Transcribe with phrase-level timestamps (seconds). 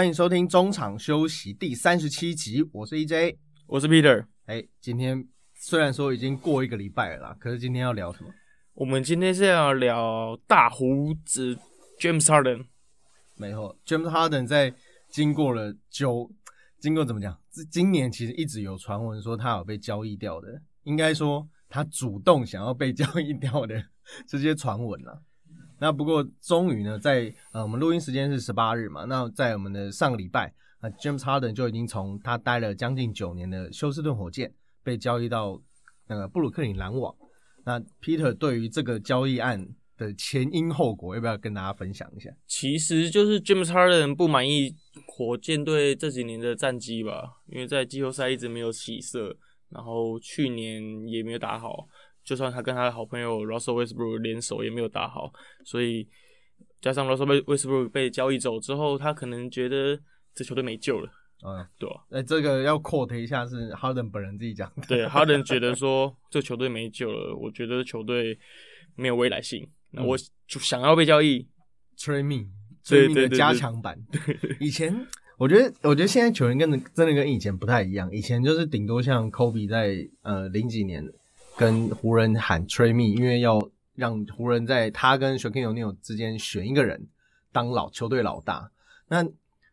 [0.00, 3.36] 欢迎收听中场休息第三十七集，我是 EJ，
[3.66, 4.24] 我是 Peter。
[4.46, 8.30] 哎，今天虽然说已经过一个礼拜了啦，可是今天要聊什么？
[8.72, 11.54] 我们今天是要聊大胡子
[12.00, 12.64] James Harden。
[13.36, 14.72] 没错，James Harden 在
[15.10, 16.30] 经过了九，
[16.78, 17.38] 经过怎么讲？
[17.70, 23.84] 今年其实一直有传闻说他有被交易掉的，应该说他主动想要被交易掉的
[24.26, 25.20] 这些传闻啊。
[25.80, 34.52] 那不过终于呢，在呃我们录音时间是十八日嘛，那在我们的上个礼拜啊，James Harden 就已经从他待了将近九年的休斯顿火箭
[34.84, 35.60] 被交易到
[36.06, 37.14] 那个布鲁克林篮网。
[37.64, 42.30] 那 Peter 对于这个交易案的前因后果，要不要跟大家分享一下？
[42.46, 44.74] 其实就是 James Harden 不满意
[45.06, 49.36] 火箭队这几年的战绩吧，因为在季后赛一直没有起色，
[49.68, 51.86] 然后去年也没有打好。
[52.22, 55.32] 就算他跟他的好朋友 Russell Westbrook 联手也没有打好，
[55.64, 56.06] 所以
[56.80, 59.98] 加上 Russell Westbrook 被交易走之后，他可能觉得
[60.34, 61.10] 这球队没救了。
[61.42, 62.04] 嗯，对吧？
[62.10, 64.82] 那这个要 quote 一下是 Harden 本人自己讲的。
[64.86, 68.38] 对，Harden 觉得说这球队没救了，我觉得球队
[68.94, 71.48] 没有未来性，那我就想要被交易。
[71.96, 73.98] Trade me，Trade me 的加强版。
[74.60, 74.94] 以前
[75.38, 78.12] 我觉得，我觉得现在球员跟真的跟以前不太一样。
[78.12, 81.02] 以前就是顶多像 Kobe 在呃零几年。
[81.60, 83.60] 跟湖人喊 t r a me，因为要
[83.94, 87.06] 让湖人在他跟 s h a q u i l l O'Neal 之间选一个人
[87.52, 88.70] 当老球队老大。
[89.08, 89.22] 那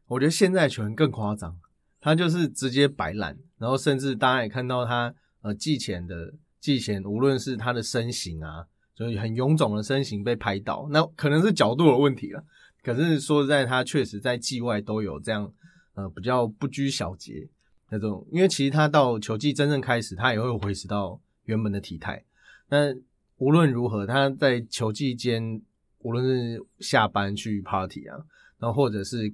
[0.07, 1.57] 我觉得现在球员更夸张，
[2.01, 12.43] 他就是直接摆烂，然后甚至大家也看到他呃季前的季前，无论是他的身形啊，就是很臃肿的身形被拍到，那可能是角度的问题了。
[12.83, 15.49] 可是说实在，他确实在季外都有这样
[15.93, 17.47] 呃比较不拘小节
[17.89, 21.21] 那种，因为其实他到球季真正开始，他也会回拾到。
[21.47, 22.23] 原本的体态，
[22.69, 22.93] 那
[23.37, 25.61] 无论如何，他在球季间，
[25.99, 28.17] 无论是下班去 party 啊，
[28.59, 29.33] 然后或者是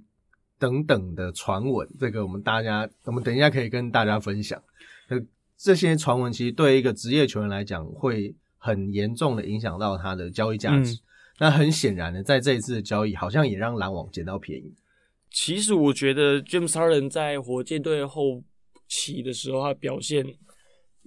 [0.59, 4.61] 等等的传闻，这个我们大家，我们等一下可以跟大家分享。
[5.07, 5.19] 呃，
[5.57, 10.99] 这些传闻其实对一个职业球员来讲，会很严重的影响到他的交易价值。
[11.39, 14.73] 那很显然的，在这一次的交易，好像也让篮网捡到便宜。
[15.31, 18.43] 其实我觉得 James Harden 在火箭队后
[18.87, 20.35] 期的时候，他表现。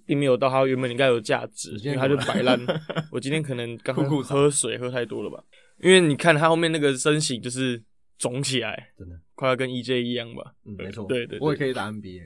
[0.07, 2.59] 并没有到他原本应该有价值，因为他就摆烂。
[3.11, 5.43] 我今天可能刚喝水喝太多了吧？
[5.83, 7.83] 因为你看他后面那个身形就是
[8.17, 10.55] 肿起来，真的快要跟 EJ 一样吧？
[10.65, 12.23] 嗯，没错，对对，我也可以打 NBA。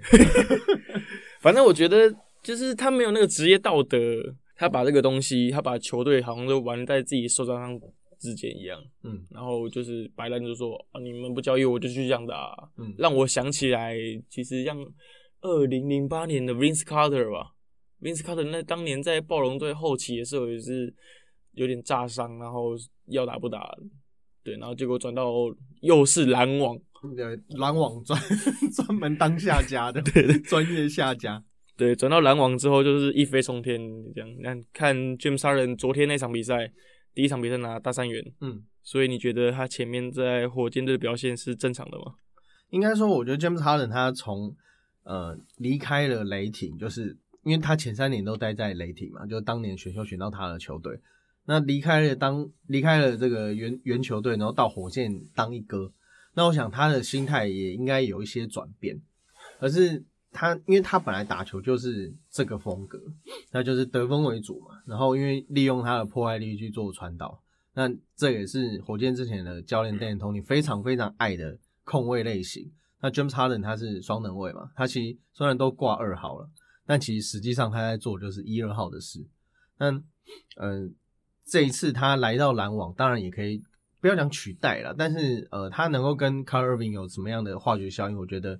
[1.40, 3.98] 反正我觉得就是他没有那个职业道德，
[4.56, 7.80] 他把这个东西，他把球队好像都玩在自己受伤上
[8.20, 8.78] 之间一样。
[9.02, 12.54] 嗯，然后就是摆烂，就说啊，你们不交易我就去这样打。
[12.76, 13.96] 嗯，让我想起来，
[14.28, 14.76] 其实像
[15.40, 17.54] 二零零八年的 Vince Carter 吧。
[18.00, 20.92] Vince Carter 那当年在暴龙队后期的时候也是
[21.52, 22.70] 有点炸伤，然后
[23.08, 23.76] 要打不打，
[24.42, 25.30] 对，然后结果转到
[25.82, 26.78] 又是篮网，
[27.14, 28.18] 对，篮网专
[28.74, 31.44] 专门当下家的，对，专业下家，
[31.76, 33.78] 对，转到篮网之后就是一飞冲天
[34.14, 34.36] 这样。
[34.40, 36.72] 那看 James Harden 昨天那场比赛，
[37.12, 42.14] 第一场比赛拿大三元，嗯，所以你觉得他前面在火箭队的表现是正常的吗？
[42.70, 44.56] 应该说，我觉得 James Harden 他从
[45.02, 47.18] 呃离开了雷霆，就是。
[47.42, 51.00] 因为他前三年都待在雷霆嘛，就当年选秀选到他的球队，
[51.46, 55.90] 那离开了当离开了这个原原球队，然后到火箭当一哥，
[56.34, 59.00] 那我想他的心态也应该有一些转变，
[59.58, 63.00] 而是他因为他本来打球就是这个风格，
[63.52, 67.42] 那就是得分为主嘛，然后因为利用他的破坏力去做传导，
[67.74, 72.70] 那这也是火箭之前的教练 Dan Tony 非常非常爱的控卫类型。
[73.00, 76.48] 那 James Harden 他是双能卫嘛，他其实虽然都挂二号了。
[76.90, 79.24] 但其实实际上他在做就是一二号的事。
[79.78, 79.92] 那
[80.56, 80.92] 嗯，
[81.46, 83.62] 这一次他来到篮网，当然也可以
[84.00, 88.18] 不要讲取代了，但是呃，他能够跟 c a r v i n 有什么样的化学效应？
[88.18, 88.58] 我觉得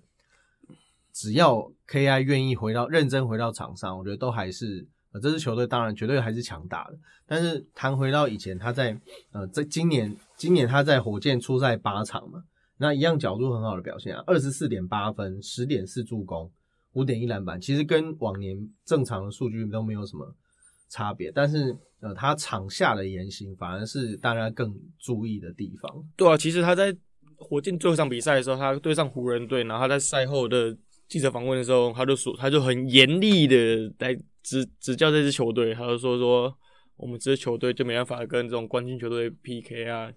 [1.12, 1.56] 只要
[1.88, 6.96] Ki 愿意回到认真回到场上，我觉得都还是呃，这支球队当然绝对还是强大的。
[7.26, 8.96] 但是谈回到以前，他在
[9.32, 12.44] 呃，在今年今年他在火箭出赛八场嘛，
[12.76, 16.48] 那一样角度很好的表现啊，二十四点八分，十点四助攻。
[16.94, 20.34] 五点一篮板，其实跟往年正常的数据都没有什么
[20.88, 26.04] 差别，但是呃，他场下的言行反而是大家更注意的地方。
[26.16, 26.96] 对啊，其实他在
[27.36, 30.76] 火箭最后一场比赛的时候，他对上湖人队，然后他在赛后的
[31.08, 36.52] 记者访问的时候，他就说，他就很严厉的来指指教这支球队，他就说说
[36.96, 40.10] 我们这支球队就没办法跟这种冠军球队 PK 啊，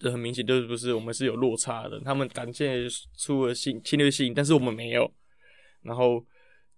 [0.00, 2.82] 这很明显就是不是我们是有落差的，他们展现
[3.16, 5.08] 出了性侵略性，但是我们没有。
[5.86, 6.24] 然后，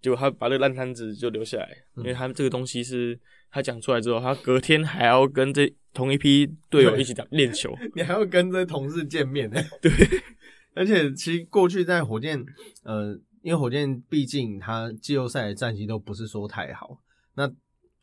[0.01, 3.19] 就他把这个烂摊子就留下来，因为他这个东西是
[3.51, 9.61] 他讲出来之后，他隔天还要跟这同一批队友一起打练球， 你还要跟这同事见面呢。
[9.83, 9.91] 对，
[10.75, 12.45] 而且其实过去在火箭，
[12.85, 17.01] 呃，因为火箭毕竟他季后赛的战绩都不是说太好，
[17.35, 17.51] 那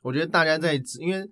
[0.02, 1.30] 我觉得大家在因为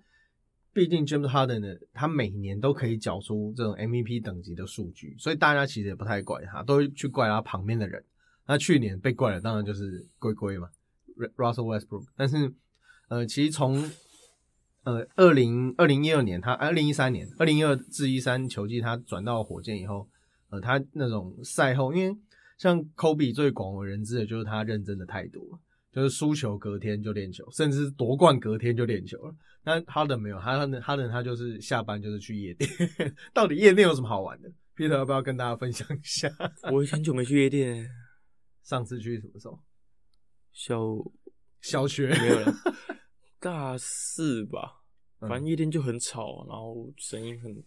[0.72, 8.02] 毕竟 James Harden 的，他每年都可以缴出这种 MVP 等级的数据，所以大家其实也不太怪他，都会去怪他旁边的人。
[8.46, 10.68] 那去年被怪的当然就是龟龟嘛
[11.36, 12.04] ，Russell Westbrook。
[12.16, 12.52] 但是，
[13.08, 13.90] 呃，其实从
[14.82, 20.08] 呃二零二零一二年，他二零一三年二零一二至一三球季，他转到火箭以后，
[20.50, 22.16] 呃，他那种赛后，因为
[22.58, 25.58] 像 Kobe 最广为人知的就是他认真的态度，
[25.92, 29.34] 就是输球隔天就练球，甚至夺冠隔天就练球了。
[29.64, 32.68] 那哈登没有，哈登哈登他就是下班就是去夜店。
[33.32, 36.30] 到底夜店有什么好玩的？Peter 要不要跟大家分享一下？
[36.70, 37.88] 我很久没去夜店，
[38.64, 39.58] 上次去什么时候？
[40.52, 40.80] 小
[41.60, 42.54] 小学没有了，
[43.38, 44.80] 大四吧。
[45.20, 47.62] 反正夜店就很吵，然后声音很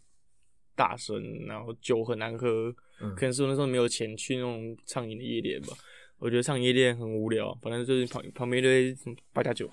[0.76, 2.72] 大声，然后酒很难喝。
[3.16, 5.70] 可能是我那时候没有钱去那种畅饮的夜店吧。
[6.20, 8.96] 我觉得唱夜店很无聊，反正就是旁旁边一堆
[9.34, 9.70] 八加九。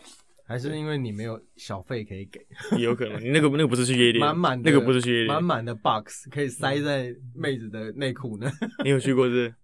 [0.47, 2.38] 还是因为你没有小费可以给，
[2.77, 3.19] 也有可能。
[3.23, 8.50] 你那个那个不是去夜店， 满满那个不是去夜店，满满的 box 可以塞在妹子的内裤呢。
[8.85, 9.55] 你有去过是？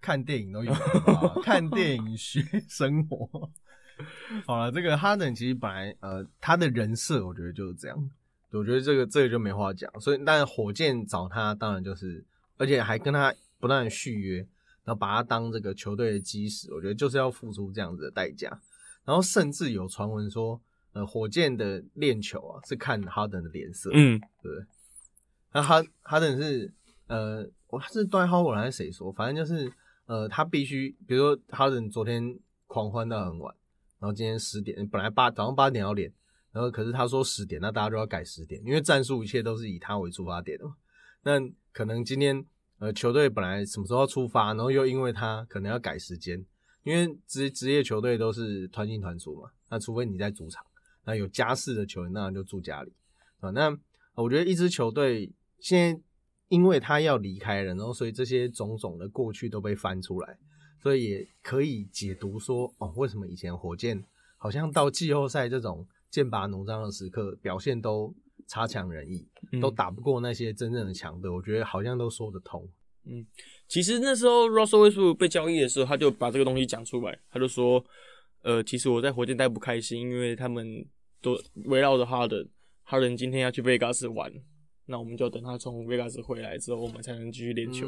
[0.00, 0.72] 看电影都有，
[1.42, 3.50] 看电影学生活。
[4.46, 8.10] 好了，这个哈登其实本来呃他的人设我觉得就是这样，
[8.50, 9.90] 我觉得这个这个就没话讲。
[10.00, 12.24] 所以，但火箭找他当然就是，
[12.56, 14.38] 而且还跟他不断续约，
[14.84, 18.48] 然后把他当这个球队的基石，我觉得就是要付出这样子的代价。
[19.04, 20.60] 然后甚至有传闻说，
[20.92, 24.64] 呃，火箭的练球啊是看哈登的脸色，嗯，对不对。
[25.52, 26.72] 那哈哈登是，
[27.06, 29.12] 呃，我是段浩文还是谁说？
[29.12, 29.70] 反正就是，
[30.10, 32.36] 呃，他必须，比如说哈登昨天
[32.66, 33.54] 狂欢到很晚，
[34.00, 36.12] 然后今天十点本来八早上八点要练，
[36.50, 40.74] 然后可是他说十点，那大家都要改十点，因为战术一切都是以他为出发点的嘛。
[41.22, 41.38] 那
[41.70, 42.44] 可能今天
[42.80, 46.44] 呃球队本来什么时候要出发，然后又因为他可能要改时间。
[46.82, 50.66] 因为职职业球队都是团进团出嘛，那除非你在主场，
[51.04, 52.92] 那有家室的球员那就住家里
[53.38, 53.50] 啊。
[53.50, 53.78] 那
[54.14, 55.30] 我觉得一支球队
[55.60, 56.02] 现在
[56.50, 60.36] 因为他要离开了，然后所以这些种种的过去都被翻出来，
[60.82, 64.04] 所以也可以解读说哦，为什么以前火箭
[64.36, 68.12] 好像到季后赛这种剑拔弩张的时刻表现都
[68.48, 69.28] 差强人意，
[69.60, 72.68] 都打不过那些真正的强队，我觉得好像都说得通。
[73.04, 73.24] 嗯，
[73.68, 77.82] 其实那时候 Russell Westbrook 被交易的时候，他就把这个东西讲出来，他就说，
[78.42, 80.84] 呃，其实我在火箭待不开心，因为他们
[81.22, 82.46] 都围绕着哈登，
[82.82, 84.30] 哈登今天要去 Vegas 玩，
[84.90, 87.86] 那我们就等他从 Vegas 回来之后，我们才能继续练球。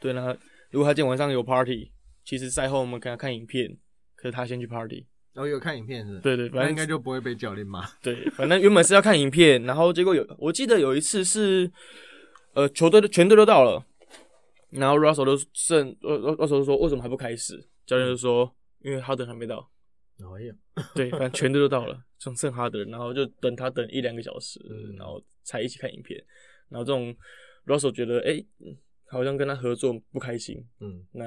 [0.00, 0.36] 对，那
[0.70, 1.90] 如果他今天晚上有 party，
[2.24, 3.74] 其实赛后我们给他看影片，
[4.16, 6.18] 可是他先去 party，然后有看影片是？
[6.18, 7.86] 对对，反正应该就不会被教练骂。
[8.02, 11.70] 对，反正原本是要看影片，然后结果有，我记得有一次是，
[12.54, 13.84] 呃，球队的全队都到了。
[14.70, 17.64] 然后 Russell 都剩呃，Russell 就说为什么还不开始？
[17.86, 19.68] 教练就说因为哈登还没到。
[20.36, 20.54] 哎呀，
[20.94, 24.60] 对，反正全队都到了，剩剩哈德，然后就等他等一两个小时，
[24.96, 26.22] 然后才一起看影片。
[26.68, 27.14] 然后这种
[27.66, 28.44] Russell 觉得，哎，
[29.06, 31.24] 好像跟他合作不开心，嗯，那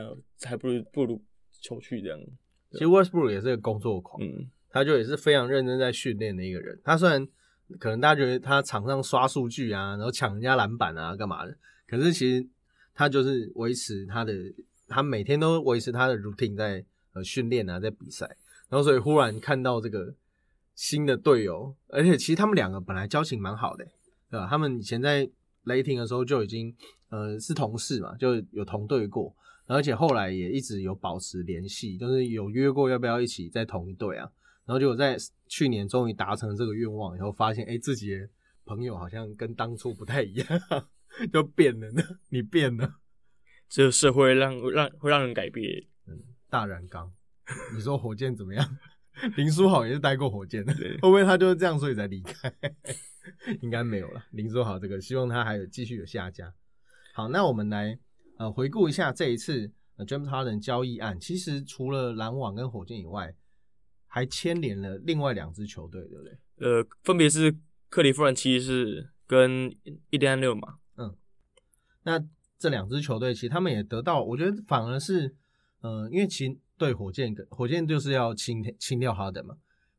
[0.47, 1.21] 还不如不如
[1.61, 2.19] 求去这样。
[2.71, 6.79] 其实 Westbrook 也是个工作狂，嗯，他就也是非常认真在训练的一个人。
[6.83, 7.27] 他虽然
[7.79, 12.47] 可能大家觉得他场上刷数据啊，然后抢人家篮板啊，干嘛的，可是其实。
[12.95, 14.31] 他就是维持他的，
[14.87, 18.37] 他每天都维持他的 routine 在呃训练啊，在比赛，
[18.69, 20.13] 然后所以忽然看到这个
[20.75, 23.85] 新的队友，而且其实他们两个本来交情蛮好的，
[24.29, 24.47] 对吧？
[24.49, 25.29] 他们以前在
[25.63, 26.75] 雷霆的时候就已经
[27.09, 29.35] 呃是同事嘛，就有同队过，
[29.67, 34.29] 而且后来也一直有保持联系，就是有约过要不要一起在同一队啊，
[34.65, 35.17] 然后结果在
[35.47, 38.27] 去年终于达成这个愿望以后，发现哎自己的
[38.65, 40.47] 朋友好像跟当初不太一样。
[41.31, 42.95] 就变了呢，你变了，
[43.69, 45.85] 这个社会让让会让人改变。
[46.07, 47.13] 嗯，大染缸，
[47.75, 48.77] 你说火箭怎么样？
[49.37, 52.53] 林书豪也是待过火箭的， 会不会他就是这样所以才离开？
[53.61, 54.25] 应该没有了。
[54.31, 56.53] 林书豪这个，希望他还有继续有下家。
[57.13, 57.97] 好，那我们来
[58.37, 61.19] 呃回顾一下这一次呃 James Harden 交易案。
[61.19, 63.35] 其实除了篮网跟火箭以外，
[64.07, 66.37] 还牵连了另外两支球队，对不对？
[66.57, 67.55] 呃，分别是
[67.89, 69.69] 克利夫兰骑士跟
[70.09, 70.79] 印第安六马。
[72.05, 72.21] 那
[72.59, 75.35] 这两支球队其实他们也得到，我觉得反而是，
[75.81, 79.55] 呃，因为其对火箭，火箭就是要清清掉哈登嘛，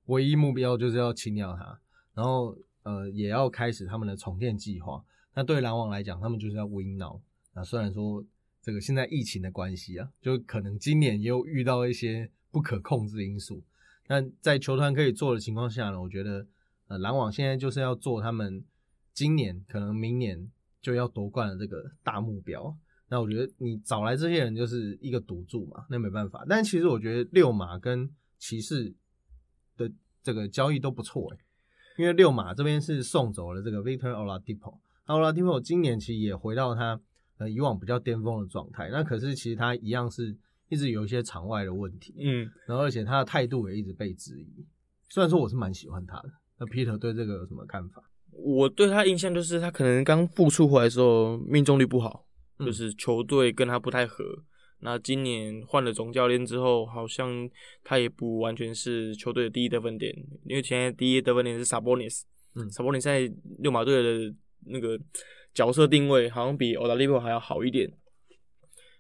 [0.07, 1.81] 唯一目标就是要清掉他，
[2.13, 5.03] 然后呃也要开始他们的重建计划。
[5.35, 7.19] 那对篮网来讲，他们就是要 win now。
[7.55, 8.23] 那虽然说
[8.61, 13.63] 这个现在疫情的关系啊，就可能今年又遇到一些不可控制因素，
[14.07, 16.47] 但在球团可以做的情况下呢，我觉得
[16.89, 18.63] 呃篮网现在就是要做他们
[19.15, 20.51] 今年可能明年。
[20.85, 22.77] 就要夺冠的这个大目标，
[23.15, 26.45] 那那我觉得你找来这些人就是一个赌注嘛，那没办法。
[26.49, 28.93] 但其实我觉得六马跟骑士
[29.77, 29.89] 的
[30.21, 31.39] 这个交易都不错诶、
[31.97, 37.01] 因为六马这边是送走了这个 Victor Oladipo，那 Oladipo 今年其实也回到他
[37.39, 40.37] 呃以往比较巅峰的状态，那可是其实他一样是
[40.69, 44.67] 一直有一些场外的问题，嗯，然后而且他的态度也一直被质疑。
[45.09, 48.03] 虽然说我是蛮喜欢他的，那 Peter 对这个有什么看法？
[48.33, 52.24] 我对他印象就是他可能刚复出回来的时候命中率不好，嗯
[52.59, 54.25] 就是球队跟他不太合。
[54.81, 57.49] 那今年换了总教练之后，好像
[57.83, 62.23] 他也不完全是球队的第一得分点，因为现在第一得分点是 Sabonis，
[62.55, 64.35] 嗯，Sabonis 在六马队的
[64.67, 65.01] 那个
[65.55, 67.91] 角色定位好像比 Oladipo 还要好一点，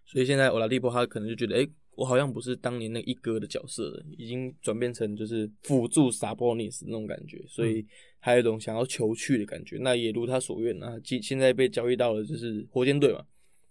[0.06, 7.84] 所以现在 Oladipo 他可能就觉得，哎、我好像不是当年那一哥的角色了，已经转变成就是辅助 Sabonis 那种感觉，所以
[8.20, 9.76] 还有一种想要求去的感觉。
[9.80, 13.23] 那也如他所愿啊，现现在被交易到了就是火箭队嘛。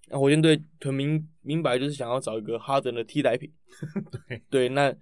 [0.09, 3.51] 那火箭队很明明白就是想要找一个哈登的替代品。
[4.27, 4.93] 对对，那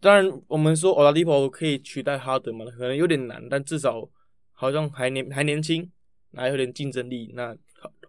[0.00, 4.08] 当然我们说 Oladipo 可以取代哈登嘛，可能有点难，但至少
[4.52, 5.90] 好像还年还年轻，
[6.34, 7.32] 还有点竞争力。
[7.34, 7.56] 那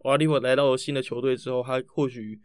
[0.03, 2.39] Oladipo 来到新的球队之后，他或许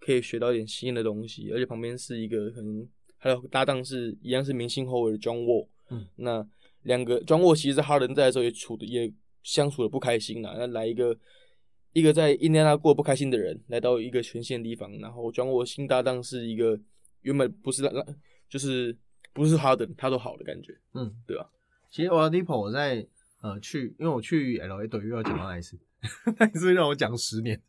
[0.00, 5.68] 可以学到一点新的东西，而且旁边是一个可能还有搭档是一样是明星后卫的 John Wall。
[5.90, 6.46] 嗯，那
[6.82, 11.16] 两个 John Wall 其实哈登在的时候也处的也相处的不开心啦，那来一个。
[11.98, 16.78] 一个在印第安纳过不开心的人，来到一个全新的地方，然后 John Wall 新搭档是一个
[17.22, 17.92] 原本不是让
[18.48, 18.96] 就是
[19.32, 20.78] 不是哈登，他都好的感觉。
[20.94, 21.50] 嗯，对吧？
[21.90, 23.06] 其实 Oladipo 我在
[23.40, 25.78] 呃去，因为我去 LA 对又要讲到那一次，
[26.38, 27.60] 那一次让我讲十年。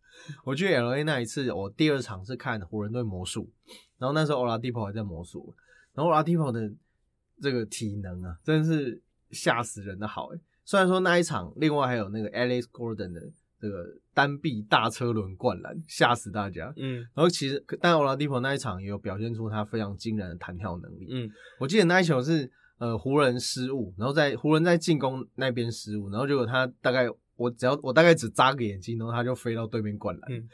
[0.43, 3.49] 我去 LA 那一次，我第二场是看湖人队魔术，
[3.97, 5.55] 然后那时候 Oladipo 还在魔术，
[5.93, 6.71] 然后 Oladipo 的
[7.41, 10.39] 这个体能啊，真的是吓死人的好诶。
[10.65, 16.73] 虽然说那一场另外还有那个 Alex Gordon 的这个单臂大车轮灌篮，吓死大家。
[16.77, 21.07] 嗯然后其实，但 Oladipo 那一场也有表现出他非常惊人的弹跳能力。
[21.11, 22.49] 嗯我记得那一球是
[22.79, 30.31] 呃湖人失误，然后在湖人在进攻那边失误，然后结果他大概我只要我大概只眨个眼睛，然后他就飞到对面灌篮。
[30.31, 30.47] 嗯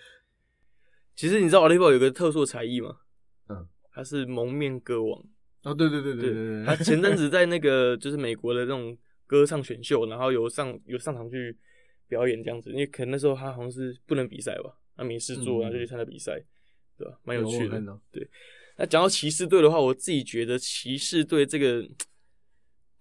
[1.15, 2.89] 其实你知道 Oladipo 有个特殊才艺吗？
[3.47, 5.23] 嗯，他是蒙面歌王。
[5.63, 8.95] 哦，对对对对对对他，前阵子在那个就是美国的那种
[9.25, 11.57] 歌唱选秀，然后有上有上场去
[12.07, 16.41] 表演这样子，因为可能那时候他好像是不能比赛吧，他没事做，嗯然后就去参加比赛，
[16.97, 17.19] 对吧？
[17.23, 17.85] 蛮有趣的我看。
[17.85, 17.99] 到
[18.77, 21.87] 那讲到骑士队的话，我自己觉得骑士队这个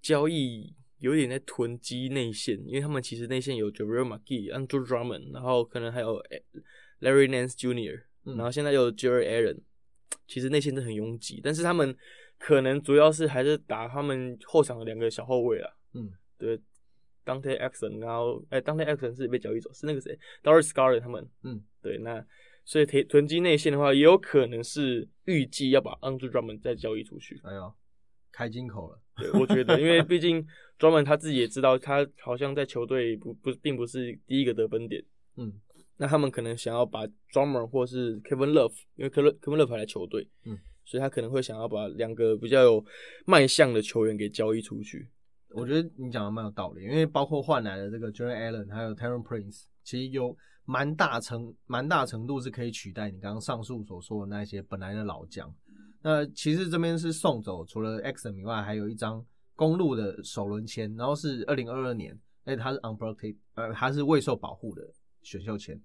[0.01, 6.23] 交易有点在囤积内线，因为他们其实内线有 Javel McGee、Andrew Drummond，然后可能还有
[7.01, 9.59] Larry Nance Jr.，、嗯然后现在有 Jerry Allen，
[10.29, 11.95] 其实内线都很拥挤，但是他们
[12.39, 16.59] 可能主要是还是打他们后场的两个小后卫啊，嗯，对
[17.25, 22.25] ，Dante Exon，然后哎，Dante Exon 是被交易走，是那个谁，Doris Garland 他们，嗯，对，那
[22.65, 27.41] 所以囤囤积内线的话，也有可能是预计要把 Andrew Drummond 再交易出去。
[27.45, 27.73] 哎呦，
[28.33, 29.01] 开金口了。
[29.17, 30.45] 对，我觉得，因为毕竟
[30.79, 35.05] Drummond 他自己也知道，他好像在球队不不并不是第一个得分点。
[35.37, 35.53] 嗯，
[35.99, 42.85] 那他们可能想要把 Drummond 或是 Kevin Love，因为 Kevin Kevin Love 还来球队，嗯，所以他可能会想要把两个比较有
[43.27, 45.07] 卖相的球员给交易出去。
[45.55, 55.55] 我觉得你讲的蛮有道理，因为包括换来的这个 Jerry Allen 还有 Terran Prince，其实有蛮大程蛮大程度是可以取代你刚刚上述所说的那些本来的老将。
[56.03, 64.83] 那其实这边是送走除了 X 以外，还有一张公路的首轮签，然后是二零二二年，而且它是 unprotected，呃，它是未受保护的
[65.23, 65.81] 选秀签。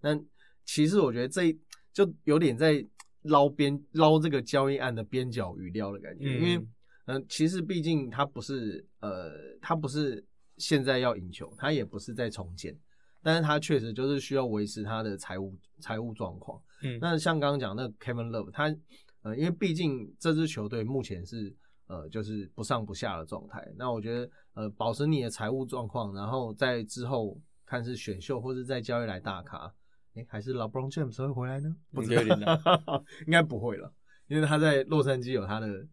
[0.00, 0.18] 那
[0.64, 1.56] 其实我觉得这
[1.92, 2.84] 就有点在
[3.22, 6.66] 捞边捞这个交易案的边角余料的感觉，因为
[7.12, 10.24] 嗯嗯，其实毕竟他不是呃，他不是
[10.56, 12.76] 现在要赢球，他也不是在重建，
[13.22, 16.60] 但是他确实就是需要维持他的财务财务状况。
[16.82, 18.74] 嗯那像刚刚讲那 Kevin Love，他
[19.22, 21.54] 呃，因为毕竟这支球队目前是
[21.88, 29.70] 呃就是不上不下的状态，那我觉得呃保持你的财务状况，然后在之后看是选秀或是再交易来大咖，
[30.14, 31.76] 诶，还是 LeBron James 会回来呢？
[31.92, 33.92] 不知道， 应该不会了，
[34.28, 35.86] 因为他在洛杉矶有他的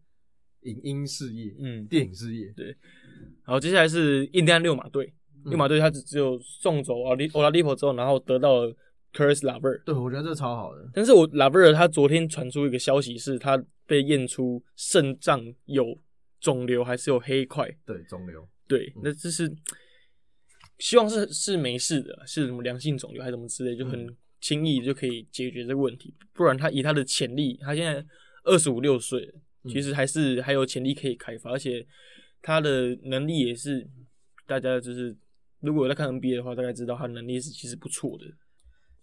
[0.62, 2.76] 影音事业，嗯，电影事业，对
[3.42, 5.06] 好，接下来是印第安六马队。
[5.44, 8.76] 嗯六马队他只只有送走奥利奥拉利普之后，然后得到了
[9.12, 9.82] Chris Laver。
[9.84, 15.96] 对我觉得这超好的，但是我拉维尔他昨天传出一个消息，是他被验出肾脏有
[16.40, 17.66] 肿瘤，还是有黑块。
[17.86, 19.50] 对肿瘤，对，那这是
[20.80, 26.12] 希望是是没事的，是什么良性肿瘤还是什么之类，就很轻易就可以解决这个问题。
[26.34, 28.04] 不然他以他的潜力，他现在
[28.42, 29.32] 二十五六岁
[29.64, 31.86] 其实还是还有潜力可以开发，而且
[32.40, 33.88] 他的能力也是
[34.46, 35.16] 大家就是
[35.60, 38.24] 如果有在看 NBA 的话，大概知道他能力是其实不错的。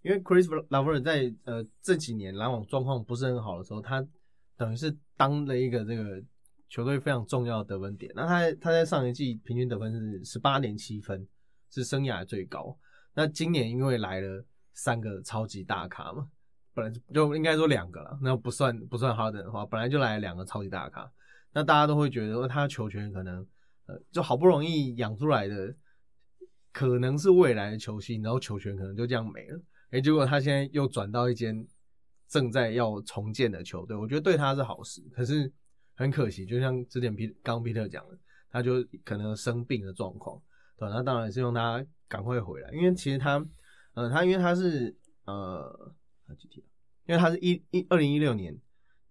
[0.02, 4.06] 因为 Chris Laver 在呃这几年篮网状况不是很好的时候，他
[4.56, 6.24] 等于是当了一个这个
[6.70, 8.12] 球队非常重要的得分点。
[8.16, 11.28] 那他他在上一季平均得分是十八点七分，
[11.72, 12.78] 是生涯最高。
[13.16, 16.30] 那今年因为来了三个超级大咖嘛，
[16.76, 21.10] 本来就应该说两个了，那不算不算哈登的话，本来就来了两个超级大咖，
[21.54, 23.38] 那大家都会觉得他球权可能
[23.88, 25.74] 呃就好不容易养出来的，
[26.74, 29.60] 可能是未来的球星，然后球权可能就这样没了。
[29.92, 31.66] 哎，结果他现在又转到一间
[32.28, 35.02] 正在要重建的球队，我觉得对他是好事。
[35.14, 35.50] 可是
[35.96, 38.18] 很可惜，就像之前皮刚皮特讲的，
[38.52, 40.42] 他就可能生病的状况，
[40.78, 43.44] 对那当然是用他赶快回来，因为其实他，
[43.94, 44.94] 呃，他因为他是
[45.26, 45.94] 呃
[46.34, 46.66] 几天，
[47.06, 48.58] 因为他是一一二零一六年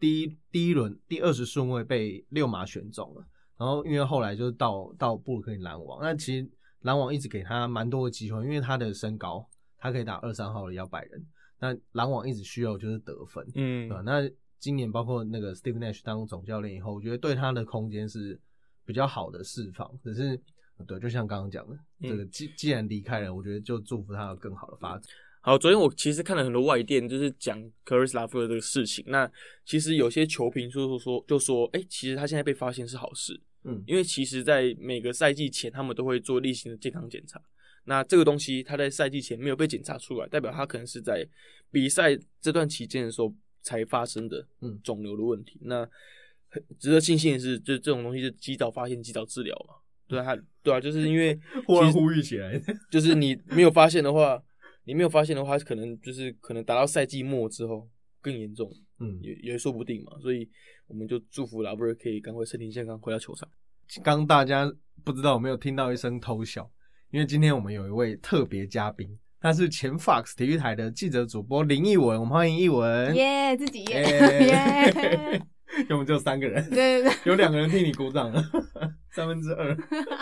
[0.01, 3.25] 第一第一轮第二十顺位被六马选中了，
[3.57, 9.47] 然后因为后来就是到到布鲁克林篮网，那其实篮网一直给他蛮多的机会，因为他的身高。
[9.77, 11.27] 他可以打二三号的摇摆人，
[11.61, 14.27] 那篮网一直需要就是得分，嗯，那
[14.59, 18.41] 今年包括那个 Steve Nash 当总教练以后，我觉得对他的空间是
[18.87, 19.87] 比较好的释放。
[20.03, 20.41] 只是
[20.87, 25.03] 对，就像刚刚讲的，这个既既然离开了，我觉得就祝福他有更好的发展。
[25.47, 29.05] 好，昨天我其实看了很多外电，就是讲 Chris Laver 这个事情。
[29.09, 29.31] 那
[29.63, 37.39] 其实有些球评说说就说，哎，其实他现在被发现是好事，嗯，因为其实在每个赛季前，他们都会做例行的健康检查。
[37.85, 41.29] 那这个东西，他在赛季前没有被检查出来，代表他可能是在
[41.71, 45.61] 比赛这段期间的时候才发生的，嗯，肿瘤的问题。
[45.65, 45.87] 那
[46.79, 49.75] 值得庆幸的是，就这种东西是及早发现、及早治疗嘛？
[50.09, 52.59] 对啊，对啊，就是因为 忽然呼吁起来，
[52.91, 54.43] 就是你没有发现的话，
[54.85, 57.89] 你没有发现的话，可能就是可能达到赛季末之后
[58.21, 60.13] 更严重，嗯，也也说不定嘛。
[60.21, 60.49] 所以
[60.87, 63.49] 我们就祝福拉布尔可以赶快身体健康回到球场。
[64.03, 64.73] 刚大家
[65.05, 66.71] 不知道有没有听到一声偷笑？
[67.11, 73.15] 因为今天我们有一位特别嘉宾，他是前 Fox 体育台的记者主播林奕文，我们欢迎奕文。
[73.15, 74.03] 耶，自己耶。
[74.03, 75.43] 耶。
[75.77, 78.41] 因为我们只有三个人，对对对， 有两个人替你鼓掌了，
[79.11, 79.75] 三分之二。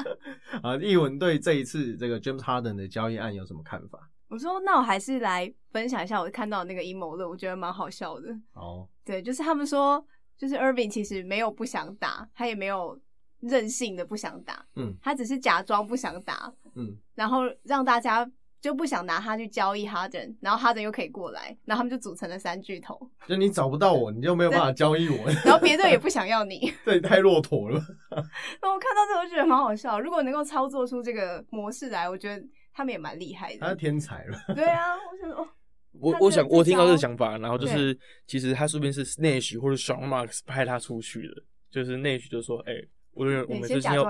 [0.62, 4.10] 啊，奕文对这一次这个 James Harden 的交易案有什么看法？
[4.32, 8.28] 我说，那我还是来分享一下我看到那个阴谋论，我觉得蛮好笑的。
[8.54, 10.04] 哦，对，就是他们说，
[10.36, 12.98] 就是 Irving 其实没有不想打，他也没有。
[13.42, 18.24] 任性的不想打，嗯，他只是假装不想打，嗯，然后让大家
[18.60, 22.96] 就不想拿他去交易哈登，然后哈登又可以过来，然后他们就组成了三巨头。
[23.26, 27.80] 就你找不到我，你就没有办法交易我，然后别队也不想要你， 这也太骆驼了。
[28.62, 32.40] 那我看到这个觉得蛮好笑，如果能够操作出这个模式来，我觉得
[32.72, 33.58] 他们也蛮厉害的。
[33.60, 34.38] 他是天才了。
[34.54, 35.48] 对啊，我想 哦，
[35.92, 41.34] 我我想我听到这个想法，然后就是其实他说不定是 Nash 或者 Sean Marks 派他出去的，
[41.70, 42.72] 就是 Nash 就说，哎。
[43.14, 44.02] 我们我们就是要，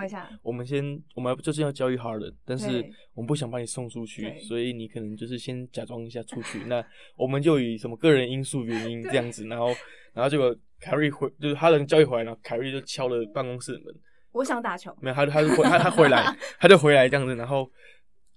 [0.42, 2.68] 我们先我们就是要交易 Harden，但是
[3.14, 6.61] 我们不想把你送出去，所以你可能就是先假装一下出去。
[6.66, 6.81] 那
[7.16, 9.75] 我们就以什么个人因素原因 这样子，然后
[10.12, 13.92] 然后结果凯瑞回就是哈登交易回来，然后凯瑞就敲了办公室的门。
[14.31, 14.96] 我想打球。
[15.01, 16.25] 没有，他他回他他回来，
[16.61, 17.68] 他就回来这样子，然后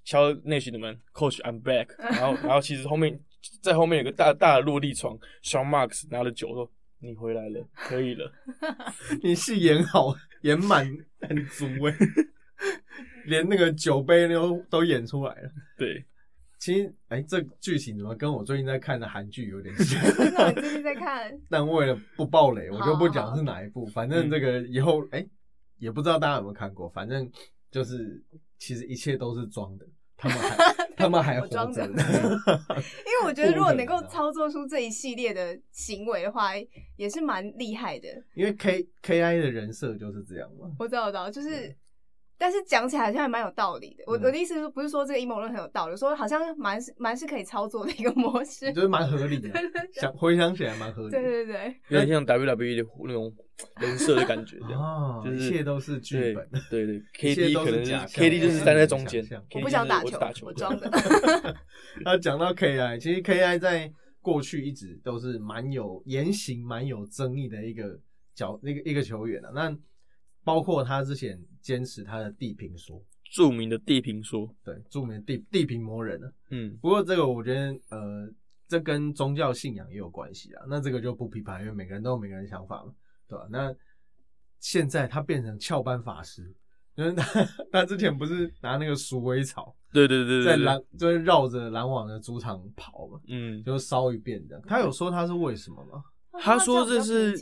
[0.06, 1.88] 敲内心的门，Coach I'm back。
[2.00, 3.20] 然后 然后其实后面
[3.62, 6.72] 在后面有个大大的落地窗，Sean Marks 拿了酒说。
[7.00, 8.32] 你回来了，可以了。
[9.22, 10.90] 你戏演好，演满
[11.20, 11.96] 很足哎，
[13.28, 15.52] 连那个酒杯都都演出来了。
[15.78, 16.04] 对，
[16.58, 20.02] 其实哎，这剧情怎么跟我最近在看的韩剧有点像？
[20.48, 21.38] 我最近在看。
[21.48, 23.86] 但为了不爆雷，我就不讲是哪一部。
[23.86, 25.24] 反正这个以后哎，
[25.78, 26.90] 也不知道大家有没有看过。
[26.90, 27.30] 反正
[27.70, 28.24] 就是
[28.58, 29.86] 其实一切都是装的。
[30.18, 36.52] 他们还 他们还活着， 因为我觉得如果能够操作出这一系列的行为的话，
[36.96, 38.08] 也是蛮厉害的。
[38.34, 40.72] 因为 K K I 的人设就是这样嘛。
[40.80, 41.76] 我知道，我知道，就是。
[42.38, 44.04] 但是讲起来好像还蛮有道理的。
[44.08, 45.96] 我我的意思是不是说这个阴谋论很有道理？
[45.96, 49.50] 说好像蛮是蛮是可以操作的一个模式，觉得蛮合理的。
[49.94, 51.12] 想回想起来蛮合理。
[51.12, 53.34] 对对对，有点像 W W E 的那种
[53.80, 56.50] 人设的感觉，哦，一切都是剧本。
[56.70, 59.26] 对对， K D 可能 K D 就是站在中间。
[59.54, 60.92] 我不想打球，我装的。
[62.04, 63.90] 那讲到 K I，其实 K I 在
[64.22, 67.98] 过去一直都是蛮有言行、蛮有争议的一个
[68.34, 69.50] 角，那个一个球员啊。
[69.54, 69.78] 那
[70.46, 73.04] 包括他之前坚持他的地平说，
[73.34, 76.32] 著名的地平说，对，著名的地地平魔人呢。
[76.52, 78.30] 嗯，不过这个我觉得，呃，
[78.68, 80.64] 这跟宗教信仰也有关系啊。
[80.70, 82.94] 那这个就不批判，因为每个人都有每个人想法嘛，
[83.28, 83.48] 对吧？
[83.50, 83.76] 那
[84.60, 86.54] 现在他变成翘班法师，
[86.96, 94.64] 因为他他之前不是拿那个鼠尾草，对对对，在篮就是绕着篮网的主场跑嘛，嗯，就烧一遍这样。
[94.68, 96.04] 他有说他是为什么吗？
[96.40, 97.34] 他说这是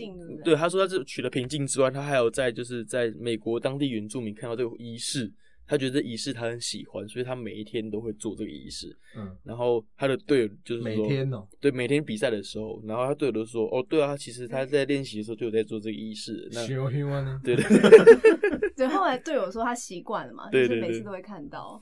[0.43, 5.31] 对，他说他是取了平静之外，他还有在就是在美国当地原住民看到这个仪式，
[5.65, 8.95] 他觉得仪式他很喜欢，所以他每一天都会做这个仪式。
[9.15, 16.49] 嗯，然后他的队友就是每天哦，对，每天比赛的时候，然后他队友都说，哦，对啊，其实他在练习的时候就有在做这个仪式。
[16.51, 16.65] 那
[17.43, 21.81] 对对对， 对， 后来队友说他习惯了嘛，就是每次都会看到，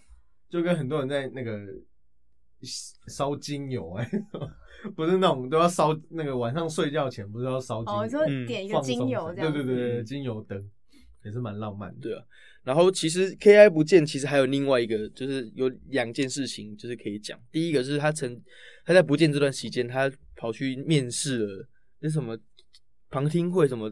[0.50, 1.60] 就跟很多人在那个
[3.08, 4.10] 烧精油哎，
[4.96, 10.70] 不是那种都要烧那个晚上睡觉前不是要烧精油，哦，就点一个精油这样，对对对，精油灯
[11.24, 12.24] 也是蛮浪漫，对啊。
[12.64, 17.40] 然后其实 K I 不见，其实还有另外一个，就是有两件事情，就是可以讲。
[17.52, 18.40] 第一个是他曾
[18.86, 21.68] 他在不见这段时间，他跑去面试了
[22.00, 22.38] 那什么
[23.12, 23.88] 旁听会什么，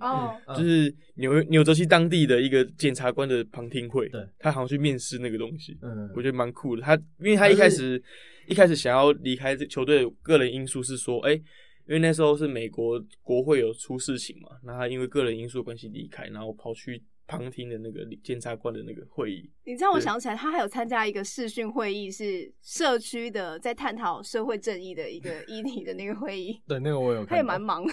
[0.57, 4.09] 就是纽纽泽西当地的一个检察官的旁听会。
[4.09, 6.81] 对，他好像去面试那个东西，嗯，我觉得蛮酷的。
[6.81, 8.01] 他因为他一开始
[8.47, 11.43] 一开始想要离开这球队，个人因素是说，哎，因
[11.89, 17.03] 为那时候是美国国会有出事情嘛，那他因为个人因素的关系离开，然后跑去。
[17.29, 26.59] 旁听的那个检察官的那个会议，你让我想起来，他还有参加一个视讯会议，是社区的在探讨社会正义的一个议题的那个会议。
[26.67, 27.83] 对，那个我有，他也蛮忙。
[27.83, 27.87] 我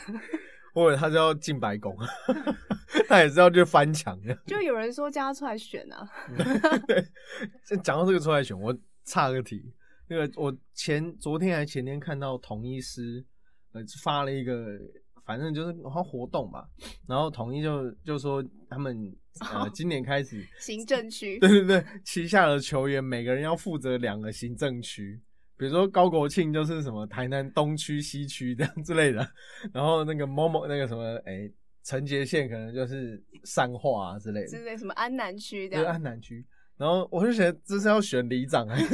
[0.83, 1.97] 以为他是要进白宫，
[3.09, 4.19] 他也是要去翻墙。
[4.47, 6.09] 就有人说叫他出来选啊。
[6.87, 7.05] 对，
[7.83, 9.73] 讲到这个出来选，我岔个题，
[10.09, 13.25] 那个我前昨天还前天看到统一师
[13.73, 14.79] 呃发了一个。
[15.27, 16.65] 反正就是好像活动吧，
[17.09, 18.97] 然后统一就就说他们
[19.41, 25.21] 呃 今年开始行政区，对对对，旗下的球员每个人要负责两个行政区，
[25.57, 29.27] 比如说高国庆就是什么台南东区、西区这样之类的，
[29.73, 31.51] 然后那个某某那个什么哎
[31.83, 36.45] 陈杰宪可能就是善化啊之类的，之类什么安南区的，安南区。
[36.77, 38.87] 然后我就觉得这是要选里长还是？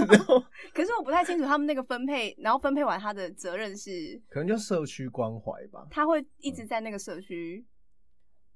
[0.72, 4.22] 可是我不太清楚他们那个分配，然后分配完他的责任是？
[4.28, 5.84] 可能就社区关怀吧。
[5.90, 7.66] 他会一直在那个社区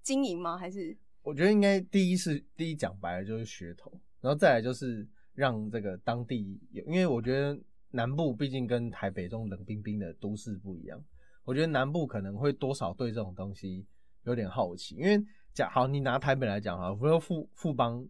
[0.00, 0.56] 经营吗？
[0.56, 0.96] 还是？
[1.24, 3.90] 我觉得应该第一是第一讲白了就是噱头，
[4.20, 7.58] 然后再来就是让这个当地有，因为我觉得
[7.96, 11.02] 南部毕竟跟台北这种冷冰冰的都市不一样，
[11.44, 13.84] 我觉得南部可能会多少对这种东西
[14.24, 15.20] 有点好奇，因为
[15.52, 18.06] 讲好你拿台北来讲哈，比如说富富邦。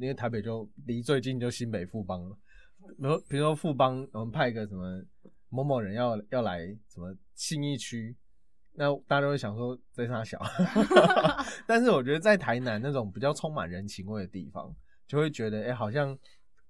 [0.00, 2.38] 因为台北就离最近就新北富邦了，
[3.00, 5.02] 然后比如说富邦，我们派一个什么
[5.48, 8.14] 某某人要要来什么信义区，
[8.74, 10.40] 那大家都会想说这他小，
[11.66, 14.72] 但是我觉得在台南那种比较充满人情味的地方，
[15.08, 16.16] 就会觉得哎好像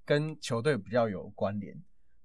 [0.07, 1.77] 跟球队比较有关联，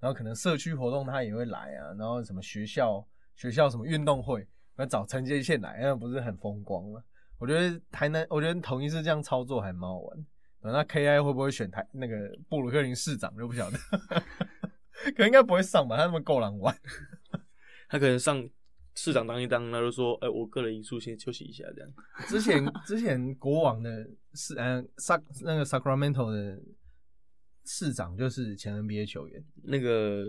[0.04, 7.02] 然后可能社区活动他也会来啊，然后什么学校学校什么运动会，那找陈杰宪来，那不是很风光吗？
[7.40, 10.26] 我觉得台南，我觉得统一是这样操作还蛮好玩。
[10.60, 12.16] 那 K I 会不会选台那个
[12.50, 13.78] 布鲁克林市长就不晓得，
[15.16, 15.96] 可能应该不会上吧？
[15.96, 16.78] 他那么够狼玩，
[17.88, 18.46] 他可能上
[18.96, 21.90] 市长当一当，他就说：“哎，我个人因素先休息一下。”这样。
[22.28, 26.62] 之前之前国王的市嗯萨那个 Sacramento 的
[27.66, 30.26] 市长就是前 N B A 球员，那个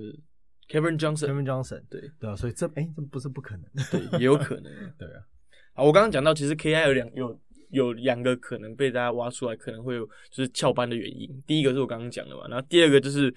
[0.68, 1.29] Kevin Johnson。
[1.29, 5.20] Kevin Johnson 对对啊，所以这哎这不是不可能，对也有可能， 对啊。
[5.75, 7.40] 好，我刚刚讲到，其实 K I 有两有。
[7.70, 11.29] 有两个可能被大家挖出来，可能会有就是翘班的原因。
[11.44, 13.35] 第一个是我刚刚讲的嘛，然后第二个就是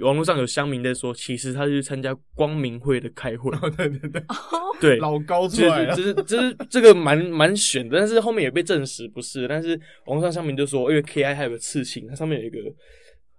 [0.00, 3.50] 网络上有乡民在说，其实他是参加光明会的开会。
[3.78, 4.22] 对对对，
[4.78, 9.48] 对老高出来了，就是就是这个蛮蛮选的，但是后面也被证实不是。
[9.48, 9.68] 但是
[10.04, 12.58] 网络上乡民就说，因为 K I 还有个刺青，它上面有一个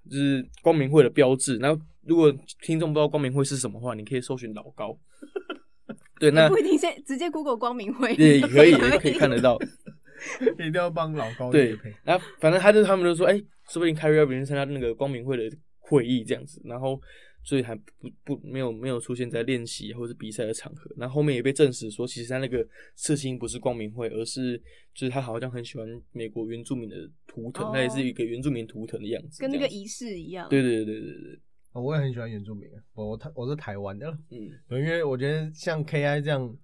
[0.09, 1.57] 就是光明会的标志。
[1.57, 4.97] 然后如果听众不知道光明会是什么话，你可以搜寻老高。
[6.19, 9.57] 对，那不一定先直接 Google 光明会，也可以可以 看得到。
[10.57, 16.99] 一定要帮老高对，然后反正他就他们就说，哎，说不定 Carrie 要不参加那个光明会的会议这样子，然后
[17.49, 20.87] 所以还不不没有没有出现在练习或者比赛的场合。
[20.95, 24.55] 那后面也被证实说，其实他那个刺青不是光明会，而是
[24.93, 30.47] 就是他好像很喜欢美国原住民的图腾，那也是一个原住民图腾的样子，跟那个仪式一样。
[30.47, 31.39] 对对对对对，
[31.73, 36.55] 我也很喜欢原住民，我我台我是台湾的，嗯，因为我觉得像 KI 这样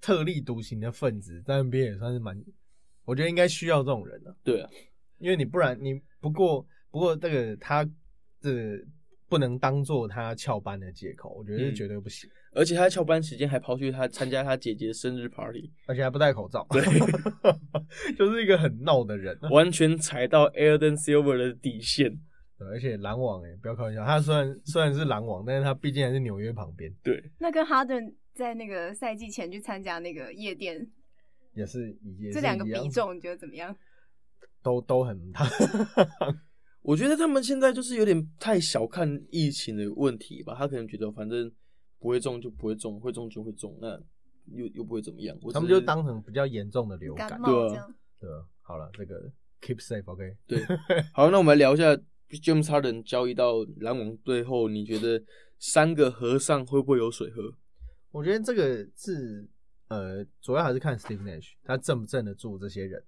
[0.00, 2.42] 特立独行的分子，在 NBA 也算是蛮。
[3.04, 4.34] 我觉得应该需要这种人啊。
[4.42, 4.70] 对啊，
[5.18, 7.84] 因为你不然你不过不过这个他
[8.40, 8.82] 这
[9.30, 12.28] 不能当做他翘班的借口，我觉得是绝对不行。
[12.52, 16.82] 而且他翘班时间还跑去他参加他姐姐的生日 party，而且还不戴口罩，对，
[18.18, 22.10] 就是一个很闹的人，完全踩到 Airden Silver 的底线。
[22.58, 26.92] 对，而且篮网哎，不要开玩笑，他虽然虽然是篮网，但是他毕竟还是纽约旁边。
[27.02, 30.84] 对，那跟哈登在那个赛季前去参加那个夜店。
[31.54, 31.96] 也是，
[32.32, 33.74] 这两个比重你觉得怎么样？
[34.62, 35.44] 都都很大。
[36.82, 40.54] 我觉得他们现在就是有点太小看疫情的问题吧。
[40.56, 41.50] 他可能觉得反正
[41.98, 44.00] 不会中就不会中，会中就会中，那
[44.46, 45.36] 又又不会怎么样。
[45.52, 47.52] 他们就当成比较严重的流感，对
[48.18, 48.30] 对。
[48.62, 50.36] 好了，这个 keep safe，OK。
[50.46, 50.64] 对，
[51.12, 51.92] 好，那我们来聊一下
[52.30, 55.20] James Harden 交易到篮网队后，你觉得
[55.58, 57.52] 三个和尚会不会有水喝？
[58.12, 59.48] 我觉得这个是
[59.88, 63.02] 呃，主要还是看 Steve Nash 他镇不镇得住这些人。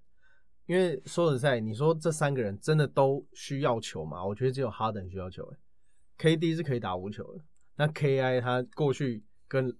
[0.65, 4.25] 因为说实在，你说这三个人真的都需要球吗？
[4.25, 5.43] 我觉得只有哈登需要球。
[5.51, 5.57] 哎
[6.19, 7.43] ，KD 是可以打无球的。
[7.75, 9.75] 那 KI 他过去跟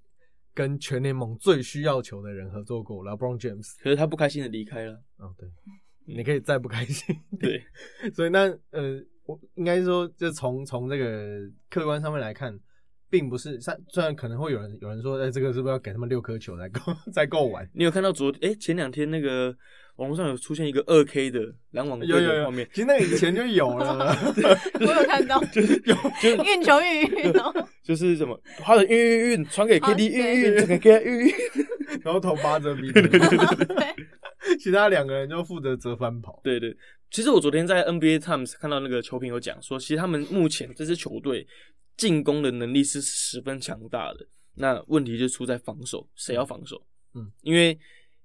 [0.53, 4.93] 跟全联盟最需要球的人合作过，LeBron James，可是他不开心的离开了。
[5.17, 5.47] 哦，对，
[6.05, 7.15] 你可以再不开心。
[7.39, 7.63] 对，
[8.13, 8.39] 所以那
[8.71, 12.59] 呃，我应该说，就从从这个客观上面来看，
[13.09, 16.81] 并不是虽虽然可能会有人有人说，哎，这个是不是要给他们六颗球才 够
[17.13, 17.69] 才够玩？
[17.73, 19.55] 你有看到昨哎前两天那个？
[19.97, 21.39] 网络上有出现一个二 K 的
[21.71, 24.15] 篮网队的画面，其实那个以前就有了。
[24.81, 27.33] 我有看到， 就是有，就是运球运运运，
[27.83, 31.33] 就是什么他的运运运传给 KD 运运运，给 K 运运，
[32.01, 33.01] 然后头扒着鼻子，
[34.59, 36.41] 其他两个人就负责折返跑。
[36.43, 36.75] 对对，
[37.11, 41.45] 其实我昨天在 NBA Times 看到那个球评有讲说，其实他们目前这支球队
[41.95, 44.25] 进攻的能力是十分强大的，
[44.55, 46.83] 那问题就出在防守，谁要防守？
[47.13, 47.77] 嗯，因为。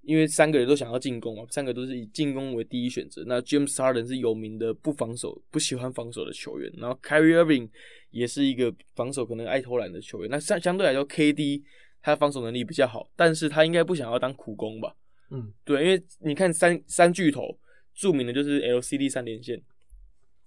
[0.09, 3.23] 因为三个人都想要进攻嘛，三个都是以进攻为第一选择。
[3.27, 7.69] 那 James Harden 是有名的不防守、不喜欢防守的球员，然后 Kyrie Irving
[8.11, 10.31] 也是一个防守可能爱偷懒的球员。
[10.31, 11.63] 那相相对来说，KD
[12.01, 14.97] 他防守能力比较好，但是他应该不想要当苦工吧？
[15.31, 17.59] 嗯，对，因为你看三三巨头，
[17.95, 19.63] 著名的就是 LCD 三连线，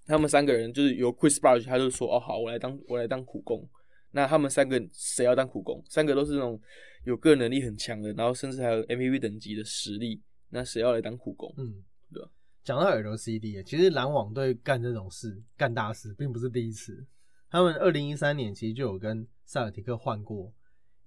[0.07, 3.69] 他们三个人就是由 Chris Bosh，他就说：“哦，好，我来当我来当苦工。”
[4.11, 5.83] 那他们三个谁要当苦工？
[5.87, 6.59] 三个都是那种。
[7.03, 11.53] 有个人能力很强的，然后甚至还有 MVP 等级的实力，那谁要来当苦工？
[11.57, 11.83] 嗯，
[12.13, 12.23] 对
[12.63, 17.05] 讲到 LCD，其实篮网队干这种事、干大事，并不是第一次。
[17.49, 20.53] 他们二零一三年其实就有跟塞尔提克换过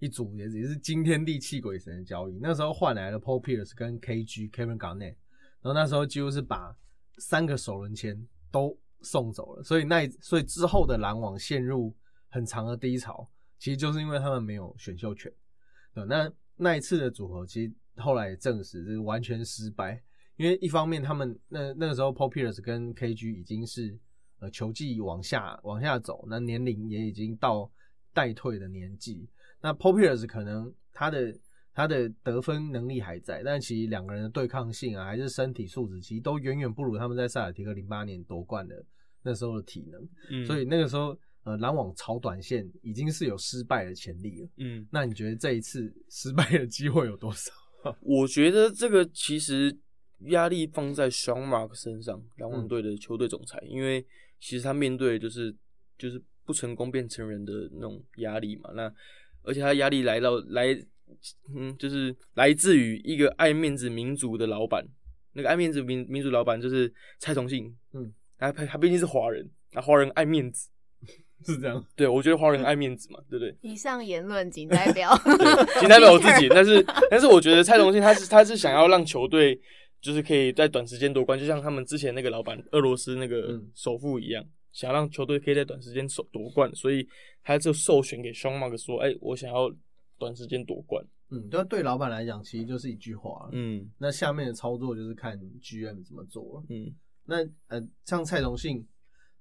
[0.00, 2.38] 一组，也也是惊天地泣鬼神的交易。
[2.42, 5.16] 那时候换来了 Paul Pierce 跟 KG Kevin Garnett，
[5.62, 6.76] 然后那时候几乎是把
[7.18, 9.62] 三个首轮签都送走了。
[9.62, 11.94] 所以那所以之后的篮网陷入
[12.28, 15.32] 很长的低潮，其实就是因为他们没有选秀权。
[16.06, 20.02] 那那一次的组合，其实后来也证实是完全失败，
[20.36, 23.98] 因为一方面他们那那个时候，Paul Pierce 跟 KG 已经是
[24.40, 27.70] 呃球技往下往下走，那年龄也已经到
[28.12, 29.28] 待退的年纪。
[29.60, 31.38] 那 Paul Pierce 可能他的
[31.72, 38.84] 他的得分能力还在，但其实两个人的对抗性啊，还是身体素质，其实都远远不如他们在塞尔提克零八年夺冠的
[39.22, 40.44] 那时候的体能。
[40.44, 41.16] 所以那个时候。
[41.44, 44.48] 呃，篮网炒短线已经是有失败的潜力了。
[44.56, 47.52] 嗯，那你觉得这一次失败的机会有多少？
[48.00, 49.76] 我觉得这个其实
[50.28, 54.02] 压力放在 Sean Mark 身上，篮网队的球队总裁，因为
[54.40, 55.54] 其实他面对就是
[55.98, 58.70] 就是不成功变成人的那种压力嘛。
[58.72, 58.90] 那
[59.42, 60.68] 而且他压力来到来，
[61.54, 64.82] 嗯，就是来自于一个爱面子民族的老板。
[65.34, 67.76] 那个爱面子民民族老板就是蔡崇信。
[67.92, 70.70] 嗯，他他毕竟是华人，那华人爱面子。
[71.44, 73.56] 是这样，对我觉得华人爱面子嘛，对不对？
[73.62, 75.14] 以上言论仅代表，
[75.80, 76.48] 仅代表我自己。
[76.54, 79.60] 但是，但是我觉得蔡崇信他是他是想要让球队
[80.00, 87.06] 就是可以在短时间夺冠，就像他们之前那个老板俄罗斯那个首富一样，想让球队可以在短时间夺夺冠，所以
[87.42, 89.70] 他就授权给双 Mark 说：“哎，我想要
[90.18, 93.48] 短时间夺冠。”嗯，对，对老板来讲，其实就是一句话。
[93.52, 96.62] 嗯，那下面的操作就是看 GM 怎么做。
[96.68, 96.92] 嗯，
[97.24, 97.36] 那
[97.68, 98.86] 呃，像蔡崇信。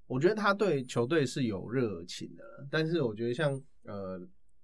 [0.07, 4.19] 我觉得他对球队是有热情的，但是我觉得像呃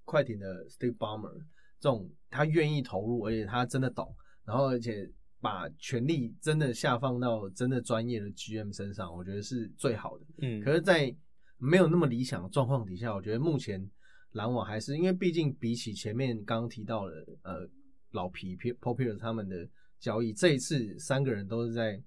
[0.05, 1.33] 快艇的 Steve Ballmer
[1.79, 5.09] 这种，他愿意投入，而且他真的懂，然后而且
[5.41, 10.25] 把权力真的下放到真的专业的 GM 身上，我觉得是最好的。
[10.39, 11.15] 嗯，可是，在
[11.57, 13.89] 没有那么理想的状况底下，我觉得目前
[14.33, 17.69] 篮网还是因为毕竟比起前面刚刚提到的呃
[18.11, 19.67] 老皮 Pierce 他们的
[19.99, 22.01] 交易，这一次三个人都是在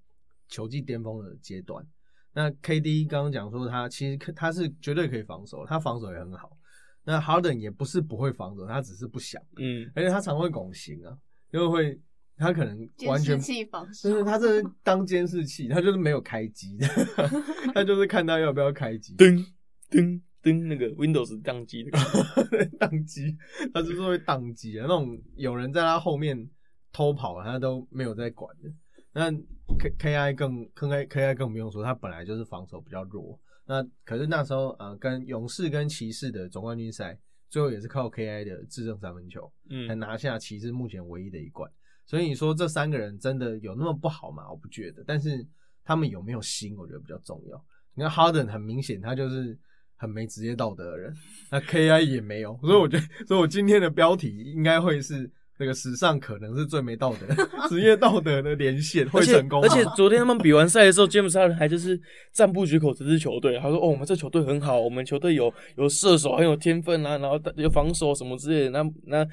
[0.48, 1.86] 球技巅峰的阶段。
[2.34, 6.56] 那 KD 刚刚讲说他其实他是绝对可以防守，他防守也很好。
[7.04, 9.42] 那 Harden 也不是不会防守，他只是不想。
[9.56, 11.12] 嗯，而且他常会拱形啊，
[11.52, 12.00] 因为会
[12.36, 13.44] 他可能完全就
[13.92, 16.86] 是他这是当监视器，他就是没有开机的，
[17.74, 19.14] 他就是看他要不要开机。
[19.16, 19.44] 噔
[19.90, 21.90] 噔噔，那个 Windows 宕机的，
[22.78, 23.36] 宕机，
[23.74, 24.86] 他就是会宕机啊。
[24.88, 26.48] 那种有人在他后面
[26.92, 28.72] 偷跑，他都没有在管的。
[29.14, 29.30] 那
[29.78, 33.38] K K I 更 K I K I 更不用说，他本来就是防守比较弱。
[33.66, 41.70] 那可是那时候呃，跟勇士跟骑士的总冠军赛，最后也是靠 K I 的制胜三分球，嗯，才拿下骑士目前唯一的一冠。
[42.04, 44.50] 所以你说这三个人真的有那么不好吗？
[44.50, 45.04] 我不觉得。
[45.06, 45.46] 但是
[45.84, 47.64] 他们有没有心，我觉得比较重要。
[47.94, 49.58] 你看 Harden 很明显，他就是
[49.96, 51.14] 很没职业道德的人。
[51.50, 55.30] 那 K I 也没有，所以我觉得，所以我今天的标题应该会是。
[55.62, 59.62] 那个史上可能是最没道德、 职业道德的连线会成功。
[59.62, 61.98] 而且昨天他们比完赛的时候，詹姆斯哈登还就是
[62.32, 69.24] 赞不绝口这支球队，他说：“哦，我们这球队很好，我们球队有有射手很有天分啊，然后有防守什么之类的。”那那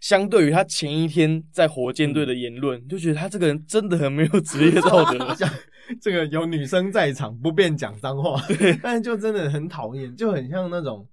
[0.00, 5.36] 相对于他前一天在火箭队的言论，就觉得他这个人真的很没有职业道德。
[6.02, 8.42] 这个有女生在场，不便讲脏话，
[8.82, 11.06] 但是就真的很讨厌，就很像那种。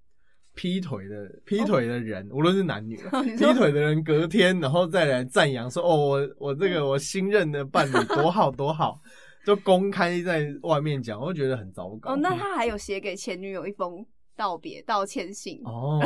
[0.56, 2.96] 劈腿的劈腿的人，无论是男女，
[3.38, 9.00] 劈腿的人隔天然后再来赞扬说：“哦，我我这个我新任的伴侣多好多好。
[9.46, 12.13] ”就公开在外面讲，我觉得很糟糕。
[12.13, 14.06] 哦，那他还有写给前女友一封
[14.38, 16.00] 道别道歉信哦，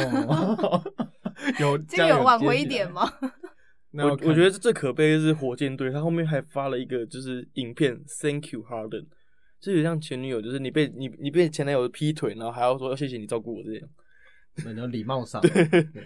[1.61, 3.07] 有这个有挽回一点吗？
[3.91, 9.05] 我我觉得最可悲的是火箭队，他后面还发了一个就是影片，Thank you Harden，
[9.59, 13.87] 就有像前女友，就是你被你你被前男友劈腿，然后还要说谢谢你照顾我这样。
[14.63, 15.41] 很有礼貌上，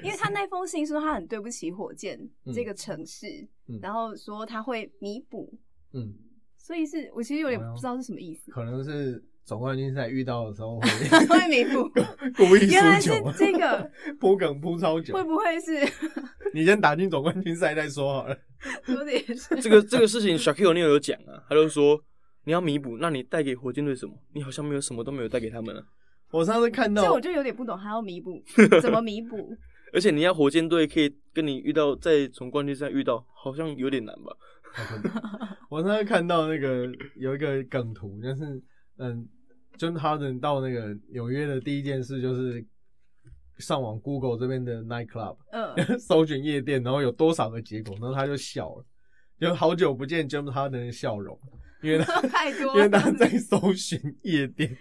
[0.04, 2.20] 因为他那封信说他很对不起火箭
[2.54, 3.48] 这个城市，
[3.82, 5.54] 然后说他会弥补，
[5.94, 6.14] 嗯，
[6.58, 10.88] 所以是我其实有点不知道是什么意思，可能是总冠军赛遇到的时候会
[11.28, 11.90] 会弥补，
[12.38, 15.80] 故意原来是这个铺梗铺超久，会不会是？
[16.54, 18.38] 你先打进总冠军赛再说好了。
[18.86, 22.00] 说的也是，这个这个事情，Shaquille O'Neal 有讲啊，他就说
[22.44, 24.14] 你要弥补，那你带给火箭队什么？
[24.34, 25.84] 你好像没有什么都没有带给他们了。
[26.32, 28.42] 我上次看到，这我就有点不懂，还要弥补，
[28.82, 29.56] 怎么弥补？
[29.94, 34.34] 而且你要火箭队可以跟你遇到，在从冠军赛遇到，好像有点难吧？
[35.70, 38.62] 我上次看到那个有一个梗图，就是
[38.98, 39.28] 嗯
[39.78, 42.66] ，John Harden 到那个纽约的第一件事就是
[43.58, 48.86] 上网 Google 这边的 night club，嗯，搜寻夜店，然后有多少个结果，然后他就笑了，
[49.42, 51.38] 就好久不见 John Harden 的笑容，
[51.82, 54.78] 因为他太多，因为他在搜寻夜店。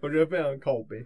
[0.00, 0.96] 我觉得非常靠背。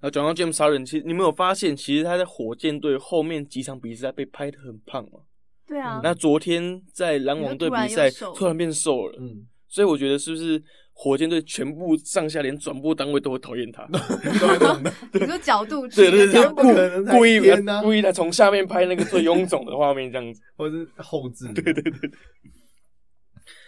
[0.00, 5.20] 然后转到 James Harden，其实你没有发现，其实他在火箭队后面几场比赛被拍的很胖吗？
[5.66, 6.00] 对啊。
[6.04, 9.46] 那昨天在篮网队比赛突然变瘦了，嗯。
[9.66, 13.84] 所以我觉得是不是火箭队全部上下连转播单位都会讨厌他？
[15.12, 17.40] 你说角度，对对对，不可能故意
[17.82, 21.50] 故意的从下面拍那个最臃肿的画面这样子， 或者是后置。
[21.54, 22.10] 对对对。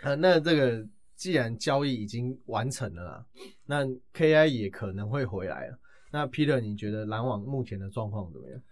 [0.02, 0.86] 啊，那这个。
[1.16, 3.26] 既然交易已经完成了啦，
[3.64, 5.78] 那 KI 也可能会回来了。
[6.12, 8.62] 那 Peter，你觉得篮网目前的状况怎么样？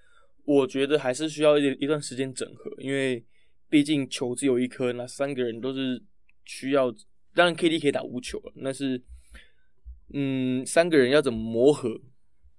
[0.44, 3.24] 我觉得还是需要一一段时间整合，因为
[3.70, 6.02] 毕竟球只有一颗，那三个人都是
[6.44, 6.94] 需要。
[7.34, 9.02] 当然，KD 可以打无球了，那是
[10.12, 11.98] 嗯，三个人要怎么磨合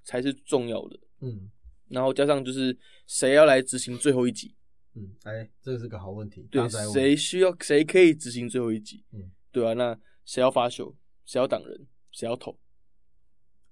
[0.04, 1.00] 才是重要的。
[1.22, 1.50] 嗯，
[1.88, 4.56] 然后加上就是谁要来执行最后一集？
[4.96, 6.48] 嗯，哎，这是个好问题。
[6.52, 9.06] 对，谁需要谁可以执行最后一集？
[9.14, 9.32] 嗯。
[9.56, 12.54] 对啊，那谁要发球，谁要挡人，谁要投，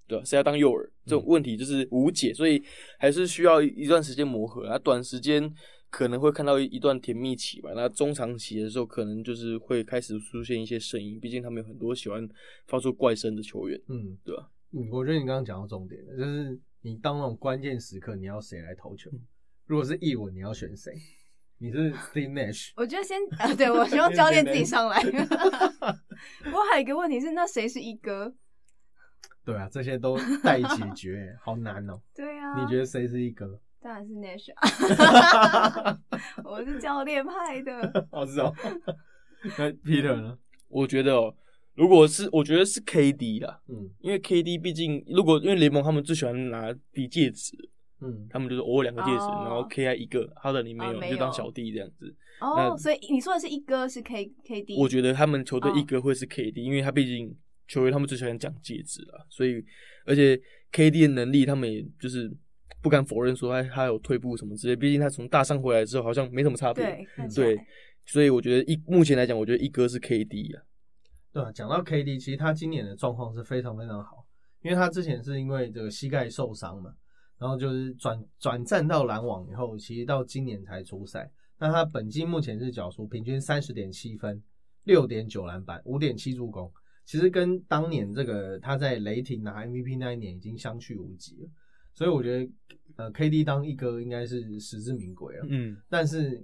[0.07, 0.89] 对啊，谁要当诱饵？
[1.05, 2.63] 这种问题就是无解，所以
[2.97, 4.79] 还是需要一段时间磨合啊。
[4.79, 5.53] 短时间
[5.89, 11.19] 可能会看到一段甜蜜期吧，那中长期的时候，可能就是会开始出现一些声音。
[11.19, 12.25] 毕竟他们有很多喜欢
[12.65, 14.49] 发出怪声的球员，嗯，对吧？
[14.71, 19.11] 嗯，我觉得你刚刚讲到重点了，就是你当那种关键时刻，你要谁来投球？
[19.65, 20.93] 如果是译文，你要选谁？
[21.63, 24.97] 你是 Steve Nash，我觉得先啊，对我希望教练自己上来。
[26.51, 28.35] 我还有一个问题是，那谁是一哥？
[29.45, 32.01] 对啊，这些都待解决， 好难哦。
[32.13, 33.61] 对啊，你觉得谁是一哥？
[33.81, 34.49] 当然是 Nash。
[36.43, 38.07] 我是教练派的。
[38.11, 38.53] 我知道。
[39.57, 40.37] 那 Peter 呢？
[40.67, 41.33] 我觉得哦，
[41.75, 43.61] 如果是，我觉得是 KD 啦。
[43.69, 47.69] 嗯，因为 KD 毕竟，如果因为联盟他们最喜欢拿比戒指。
[48.03, 52.15] 嗯，他们就是偶尔两个戒指，然后 K I 一个，他的你没有，就当小弟这样子。
[52.41, 54.75] 哦，所以你说的是一哥是 K K D？
[54.77, 57.33] 我觉得他们球队一哥会是 K D，因为他毕竟
[57.67, 59.63] 球员他们最喜欢讲戒指了，所以
[60.05, 60.39] 而且
[60.71, 62.29] K D 的能力，他们也就是
[62.81, 66.83] 不敢否认说他他有退步什么之类，毕竟他从大上回来之后好像没什么差别。
[67.33, 67.57] 对，
[68.05, 70.63] 所以我觉得一目前来讲，我觉得一哥是 K D 啊。
[71.31, 74.25] 对啊，讲到 K D，其实他今年的状况是非常非常好，
[74.63, 76.93] 因为他之前是因为这个膝盖受伤嘛。
[77.37, 81.31] 然后就是转转战到篮网以后，其实到今年才出赛。
[81.59, 84.41] 那他本季目前是缴出平均三十点七分、
[84.83, 86.71] 六点九篮板、五点七助攻，
[87.05, 91.49] 其实跟当年这个他在雷霆拿 MVP 那一年已经相去无几了。
[91.93, 92.51] 所以我觉得，
[92.95, 95.45] 呃，KD 当一哥应该是实至名归了。
[95.47, 96.43] 嗯，但是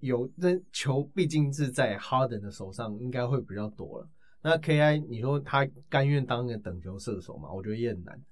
[0.00, 4.08] 有那球毕竟是在 Harden 的手上，应该会比较多了。
[4.42, 7.52] 那 KI，你说他甘愿当个等球射手嘛？
[7.52, 8.22] 我觉得也很难。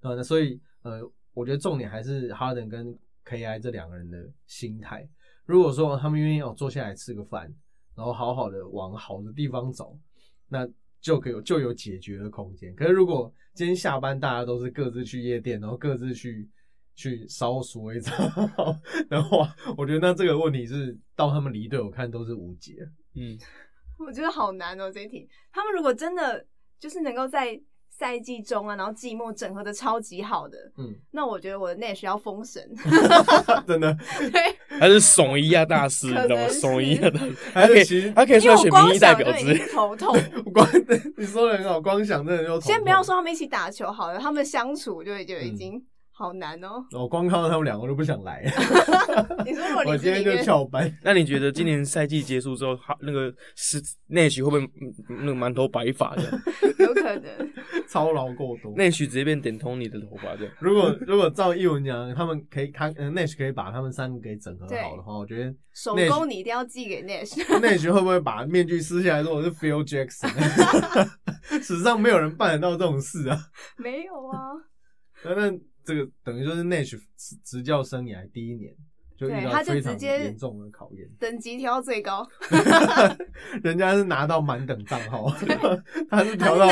[0.00, 1.12] 那所以，呃。
[1.34, 2.92] 我觉得重点还是哈登跟
[3.24, 5.08] KI 这两个人的心态。
[5.44, 7.42] 如果说他们愿意哦坐下来吃个饭，
[7.94, 9.96] 然后好好的往好的地方走，
[10.48, 10.68] 那
[11.00, 12.74] 就可以就有解决的空间。
[12.74, 16.48] 可是如果今天下班大家都是各自去夜店，然后各自去
[16.96, 18.12] 去烧鼠尾草
[19.08, 22.78] 的话，我觉得那这个问题是到他们离队，我看都是无解。
[23.14, 23.38] 嗯，
[23.96, 25.28] 我觉得好难哦，这一题。
[25.52, 26.44] 他们如果真的
[26.80, 27.62] 就是能够在。
[27.98, 32.62] 赛季中啊，然后季末整合的超级好的，嗯，那我觉得我的 Nash 要封神，
[33.66, 33.92] 真的，
[34.30, 36.48] 对，还是怂一亚大师，你知道吗？
[36.48, 40.16] 怂一亚大师， 还可以，其实他可以选民意代表之类，头痛。
[40.54, 40.64] 光
[41.16, 45.84] 你说的很好，光想真的就先不要说他们一起打球好了，他们相处就就已经。
[46.18, 46.84] 好难哦！
[46.90, 48.42] 我光看到他们两个都不想来。
[49.46, 50.92] 你说我今天就翘班。
[51.00, 54.72] 那你觉得今年赛季结束之后，他那个是内许会不会
[55.20, 56.22] 那个满头白发的？
[56.80, 57.52] 有可能
[57.86, 60.50] 操劳过多，内许直接变点通你的头发的。
[60.58, 67.40] 如果如果照一文讲，他们可以他内许可以把他们三个给整合好的话，我觉得手工你一定要寄给内许。
[67.60, 70.28] 内许会不会把面具撕下来说我是 Phil Jackson？
[71.62, 73.38] 史上没有人办得到这种事啊！
[73.78, 74.50] 没有啊。
[75.24, 75.56] 那。
[75.88, 77.00] 这个等于说是 Nash
[77.42, 78.74] 执教生涯第一年
[79.16, 82.28] 就遇到非常严重的考验，等级调到最高，
[83.64, 85.30] 人家是拿到满等账号，
[86.10, 86.68] 他是调到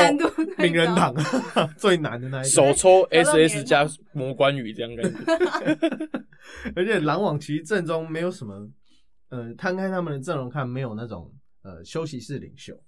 [0.59, 1.15] 名人堂
[1.77, 5.19] 最难的那一手抽 SS 加魔关羽这样感觉，
[6.75, 8.69] 而且篮网其实阵中没有什么，
[9.29, 12.79] 呃，摊开他们的阵容看，没有那种呃休息室领袖，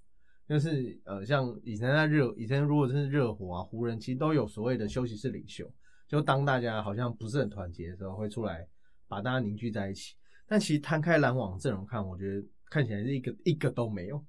[0.47, 5.69] 就是呃像以前在热，以前如果真是热火啊湖人，其实都有所谓的休息室领袖。
[6.09, 8.67] 就当大家好像不是很团结的时候，会出来
[9.07, 10.15] 把大家凝聚在一起。
[10.47, 14.25] 但其实摊开篮网阵容看，我觉得看起来是一个一个都没有，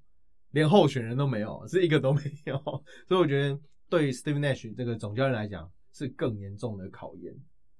[0.51, 2.55] 连候选人都没有，是一个都没有。
[3.07, 3.59] 所以我觉得
[3.89, 7.33] 对 Steve Nash 这个总教练来讲是更严重的考验。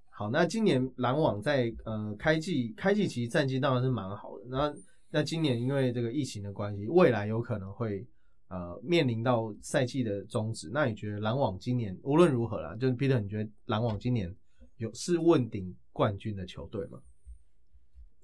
[0.09, 4.45] 好，那今年篮网在呃开季开季其实战绩当然是蛮好的。
[4.49, 4.73] 那
[5.11, 8.03] 那今年因为这个疫情的关系，未来有可能会。
[8.51, 14.35] 呃，面临到赛季的终止，那你觉得篮网今年无论如何啦，就是 Peter，你觉得篮网今年
[14.75, 17.01] 有是问鼎冠军的球队吗？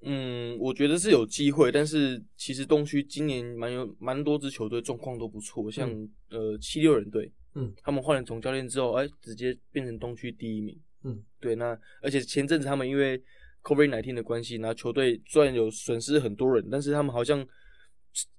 [0.02, 5.90] 嗯，我觉得是有机会，但是其实东区今年蛮有蛮多支球队状况都不错，像
[6.28, 13.18] 呃七六人队，嗯，他们换了总教练之后，哎，直接变成东区第一名，嗯，对，那而且前阵子他们因为
[13.62, 17.44] COVID nineteen 的关系，然后球队虽然有损失很多人，但是他们好像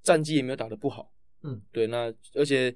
[0.03, 1.11] 战绩也没有打得不好。
[1.43, 2.75] 嗯，对，那而且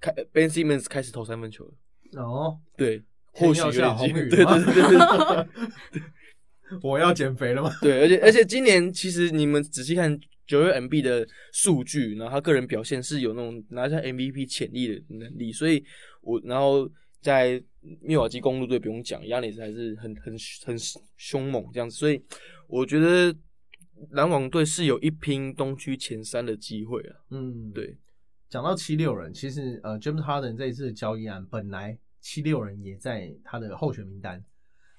[0.00, 2.22] 开 Ben Simmons 开始投三分球了。
[2.22, 4.26] 哦，对，或许有点机会。
[4.30, 5.46] 对对对
[5.94, 7.70] 对 我要减肥了吗？
[7.80, 15.84] 对，而且而且今年其实你们仔细看九月 MB 的数据，然后他个人表现是有那种拿下 MVP 潜力的能力，所以
[16.22, 16.90] 我然后
[17.20, 17.62] 在
[18.00, 20.34] 密瓦基公路队不用讲，亚尼斯还是很很
[20.64, 20.76] 很
[21.16, 22.20] 凶猛这样子，所以
[22.66, 23.34] 我觉得。
[24.10, 27.16] 篮网队是有一拼东区前三的机会啊。
[27.30, 27.98] 嗯，对。
[28.48, 34.44] 讲到七六人，其实呃，James Harden 这一次的交易案，本来七六人也在他的候选名单，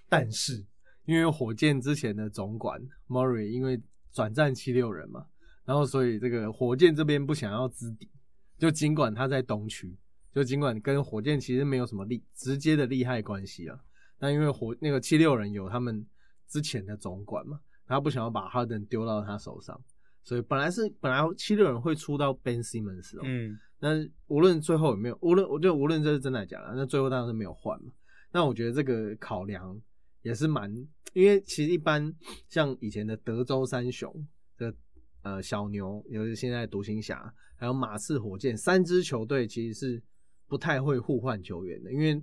[0.09, 0.65] 但是
[1.05, 3.79] 因为火箭之前的总管 Murray 因为
[4.11, 5.27] 转战七六人嘛，
[5.65, 8.09] 然后所以这个火箭这边不想要资底，
[8.57, 9.95] 就尽管他在东区，
[10.33, 13.79] 就尽管跟火箭其实没有什么利直接的利害关系啊，
[14.17, 16.03] 但因为火那个七六人有他们
[16.47, 17.59] 之前的总管嘛。
[17.87, 19.79] 他不想要把哈登丢到他手上，
[20.23, 23.89] 所以本来是本来七六人会出到 Ben Simmons 哦，嗯，那
[24.27, 27.91] 无论最后有没有，无论我就无论这是真的假的，那最后当然是没有换嘛。
[28.31, 29.79] 那我觉得这个考量
[30.21, 30.73] 也是蛮，
[31.13, 32.13] 因为其实一般
[32.47, 34.27] 像以前的德州三雄
[34.57, 34.73] 的
[35.21, 40.01] 呃小牛，尤其现在独行侠，还有马刺火箭三支球队，其实是
[40.47, 42.19] 不太会互换球员的，因为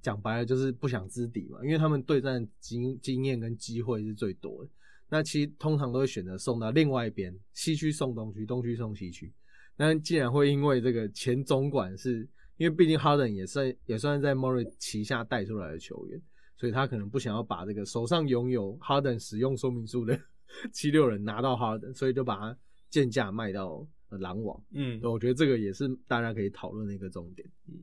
[0.00, 4.70] 讲白了就是不想知底嘛，因为他们对战经经验跟机会是最多的。
[5.10, 9.32] 那其实通常都会选择送到另外一边，西区送东区，东区送西区。
[9.76, 16.20] 那既然会因为这个前总管是，因为毕竟哈登也算也算在莫瑞旗下带出来的球员，
[16.56, 20.18] 所以他可能不想要把这个手上拥有哈登使用说明书的
[20.72, 22.58] 七六人拿到哈登，所以就把它
[22.90, 24.60] 贱价卖到篮网。
[24.72, 27.48] 嗯，我觉得这个也是大家可以讨论的一个重点。
[27.68, 27.74] 嗯，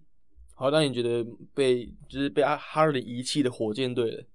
[0.54, 4.28] 好，那你觉得被就是被阿哈登遗弃的火箭队？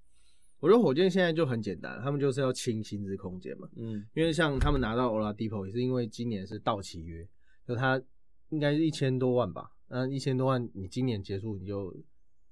[0.60, 3.66] 我觉得火箭现在就很简单，他们就是要清薪资空间嘛。
[3.76, 7.26] 嗯，因为像他们拿到 Oladipo 也是因为今年是到期约，
[7.66, 8.00] 就他
[8.50, 9.70] 应该是一千多万吧。
[9.88, 11.96] 那一千多万你今年结束你就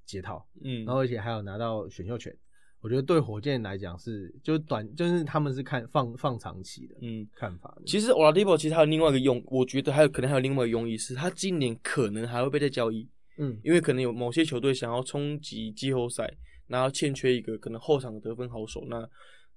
[0.07, 2.35] 解套，嗯，然后而且还有拿到选秀权。
[2.81, 7.77] 我觉得对火箭来讲是就是短，就是他们是看放放长期的，嗯，看法。
[7.85, 13.07] 其实 Oladipo 其实还有另外一个用，我觉得还有可能还有另外一个用意是，他今年可能还会被再交易，
[13.37, 16.35] 嗯，因为可能有某些球队想要冲击季后赛。
[16.69, 19.09] 然后欠缺一个可能后场的得分好手，那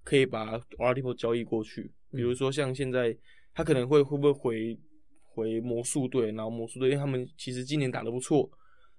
[0.03, 1.91] 可以把 Oladipo 交易过去。
[2.11, 3.15] 比如说像现在
[3.53, 4.79] 他可能会会不会回
[5.23, 8.49] 回魔术队，然后魔术队因为他们其实今年打得不错，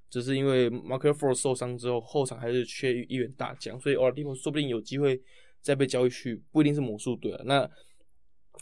[0.08, 5.20] 只是因为 Mark Ford 受伤之后，后场还是缺一员大将，所以 Oladipo 说不定有机会
[5.60, 7.42] 再被交易去，不一定是魔术队啊。
[7.44, 7.68] 那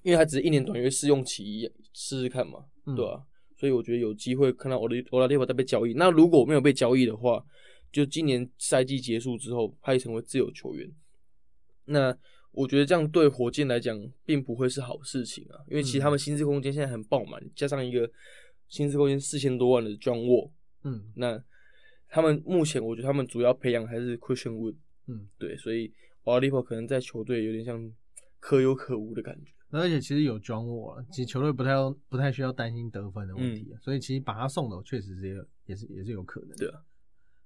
[0.03, 2.65] 因为他只是一年短约试用期，试试看嘛，
[2.97, 3.23] 对吧？
[3.57, 5.93] 所以我觉得有机会看到 Oladipo 再被交易。
[5.95, 7.45] 那如果没有被交易的话，
[7.93, 10.91] 就今年赛季结束之后，他也成为自由球员。
[11.87, 12.17] 那
[12.53, 18.11] 我觉得这样对火箭来讲，并不会是好事情啊，因为其实他们薪资空间现在很爆满，加上一个
[18.69, 20.51] 薪资空间四千多万的 John Wall，
[20.83, 21.43] 嗯，那
[22.09, 24.75] 他们目前我觉得他们主要培养还是 Christian Wood，
[25.07, 25.93] 嗯，对，所以
[26.25, 27.93] Oladipo 可能在球队有点像
[28.39, 29.53] 可有可无的感觉。
[29.71, 31.75] 而且其实有 John Wall，其实球队不太
[32.09, 36.57] 不太需要担心得分的问题啊，所以其实把他送走确实是也是也是有可能。
[36.57, 36.83] 对啊。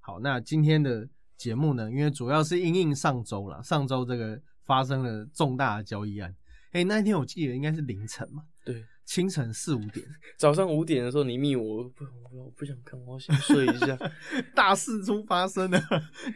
[0.07, 1.91] 好，那今天的节目呢？
[1.91, 6.37] 因为主要是因应上周了，上周这个发生了重大的交易案。
[6.73, 8.43] 哎，那一天我记得应该是凌晨嘛？
[8.67, 13.99] 对，清晨四五点， 早上五点的时候你密我，不，我不想看，我想睡一下。
[14.55, 15.81] 大事出发生了，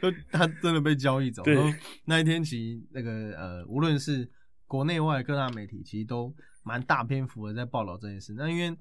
[0.01, 1.43] 就他真的被交易走。
[1.43, 1.55] 对，
[2.07, 4.27] 那一天其实那个呃，无论是
[4.67, 8.33] 国内外各大媒体，其实都蛮大篇幅的在报道这件事。
[8.35, 8.75] 那因为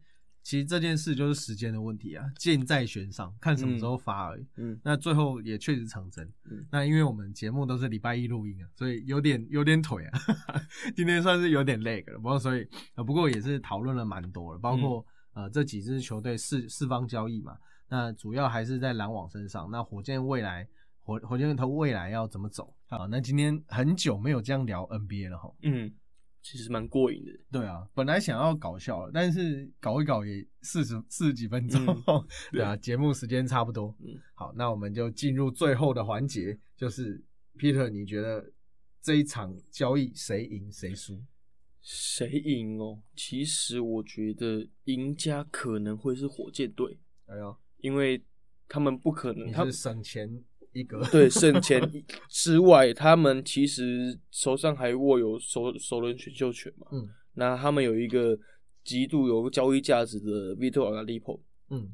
[0.47, 4.47] 其实这件事就是时间的问题啊，箭在弦上，看什么时候发而已。
[4.55, 6.25] 嗯，那最后也确实成真。
[6.49, 10.19] 嗯，那因为我们节目都是礼拜一录音啊，所以有点有点腿啊，
[10.95, 12.17] 今天算是有点累了。
[12.19, 17.57] 不过所以呃，不过也是讨论了蛮多了，包括呃这几支球队四四方交易嘛。
[17.89, 19.69] 那主要还是在篮网身上。
[19.69, 20.65] 那火箭未来
[21.01, 22.99] 火火箭他未来要怎么走啊？
[23.11, 25.53] 那今天很久没有这样聊 NBA 了哈。
[25.63, 25.91] 嗯。
[26.49, 31.85] 其实蛮过瘾的，对啊，本来想要搞笑了，但是搞一搞也四十四十几分钟，
[32.53, 37.21] 对啊，节目时间差不多，嗯，好，那我们就进入最后的环节，就是
[37.59, 38.49] Peter，你觉得
[39.01, 41.21] 这一场交易谁赢谁输？
[41.81, 43.01] 谁赢哦？
[43.13, 48.23] 其实我觉得赢家可能会是火箭队，哎呦，因为
[48.69, 50.41] 他们不可能，他们省钱。
[50.77, 51.81] 一个 对省钱
[52.29, 56.87] 之外，他们其实手上还握有首首轮选秀权嘛。
[56.91, 58.37] 嗯，那他们有一个
[58.83, 61.41] 极度有交易价值的 Vito Oladipo。
[61.69, 61.91] 嗯，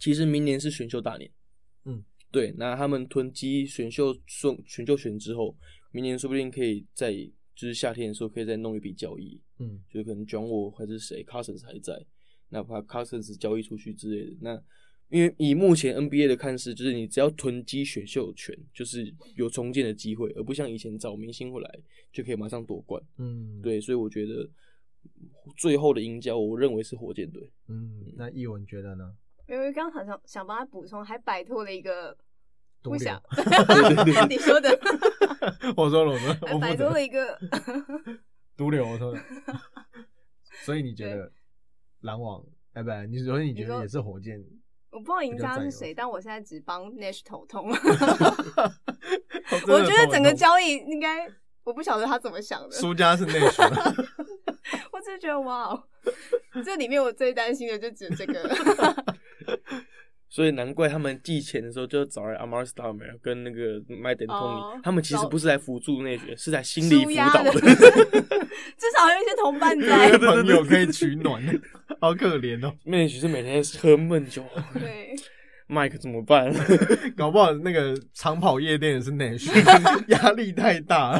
[0.00, 1.30] 其实明年是选秀大年。
[1.84, 5.56] 嗯，对，那他们囤积选秀送选秀权之后，
[5.92, 7.12] 明年说不定可以在
[7.54, 9.40] 就是夏天的时候可以再弄一笔交易。
[9.60, 12.04] 嗯，就可能 John Wall 还是谁，Cousins 还在，
[12.48, 14.62] 哪怕 Cousins 交易出去之类的，那。
[15.14, 21.70] 因为以目前 NBA 的看势，就是你只要囤积选秀权，就是有重建的机会，而不像以前找明星回来
[22.12, 23.00] 就可以马上夺冠。
[23.18, 24.50] 嗯，对，所以我觉得
[25.56, 27.48] 最后的赢家，我认为是火箭队。
[27.68, 29.14] 嗯，那译文觉得呢？
[29.46, 32.16] 因为刚好像想帮他补充，还摆脱了一个
[32.82, 33.22] 不想
[34.28, 34.76] 你说的，
[35.78, 37.38] 我说了，我说我摆脱了一个
[38.56, 39.20] 毒瘤，我说的。
[40.64, 41.30] 所以你觉得
[42.00, 42.44] 篮网？
[42.72, 44.44] 哎，不，你所以你觉得也是火箭？
[44.94, 47.68] 我不知道赢家是谁，但我现在只帮 Nash 头痛。
[49.66, 51.28] 我觉得整个交易应该，
[51.64, 52.70] 我不晓得他怎么想的。
[52.70, 53.60] 输家是 Nash。
[54.92, 55.76] 我只是觉得哇，
[56.64, 58.48] 这里面我最担心的就只有这个。
[60.30, 67.52] 所以难怪他们寄钱的时候就找来 Amar s t a r m e r 跟那个 My d a n Tony，他们其实不是来辅助内学，是在心理辅导的。
[67.52, 67.60] 至
[68.96, 71.40] 少有一些同伴在，朋友可以取暖。
[72.04, 74.44] 好可怜哦，内学是每天喝闷酒。
[74.74, 75.16] 对
[75.66, 76.52] ，Mike 怎么办？
[77.16, 79.50] 搞不好那个长跑夜店也是内学，
[80.08, 81.12] 压力太大。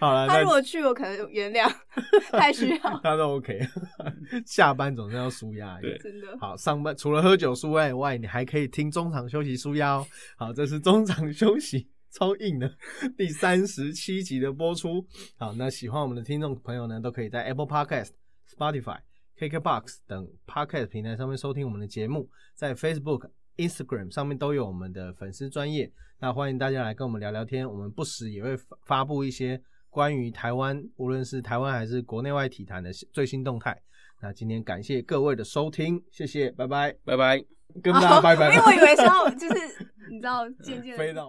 [0.00, 1.70] 好了，他如果去，我可能原谅，
[2.32, 3.00] 太需要。
[3.02, 3.60] 他都 OK，
[4.46, 5.78] 下班总是要舒压。
[5.82, 6.28] 对，真的。
[6.40, 10.06] 好，上班除了喝酒舒压以外，你还可以听中场休息舒压哦。
[10.38, 12.72] 好，这是中场休息超硬的
[13.18, 15.04] 第三十七集的播出。
[15.36, 18.12] 好，那喜欢我们的听众朋友呢，都可以在 Apple Podcast、
[18.56, 18.96] Spotify、
[19.38, 25.90] KKBox 等 Podcast 平台上面收听我们的节目，在 Facebook、Instagram 上面都有我们的粉丝专业。
[26.18, 29.60] 那欢迎大家来跟我们聊聊天，我们不时也会发布一些
[29.90, 33.80] 关于台湾，无论是台湾还是国内外体坛的最新动态。
[34.20, 37.38] 那今天感谢各位的收听，谢谢，拜拜，拜 拜，
[37.80, 38.52] 跟大家拜拜。
[38.52, 41.26] 因为我以为是要就是你知道渐渐 飞到。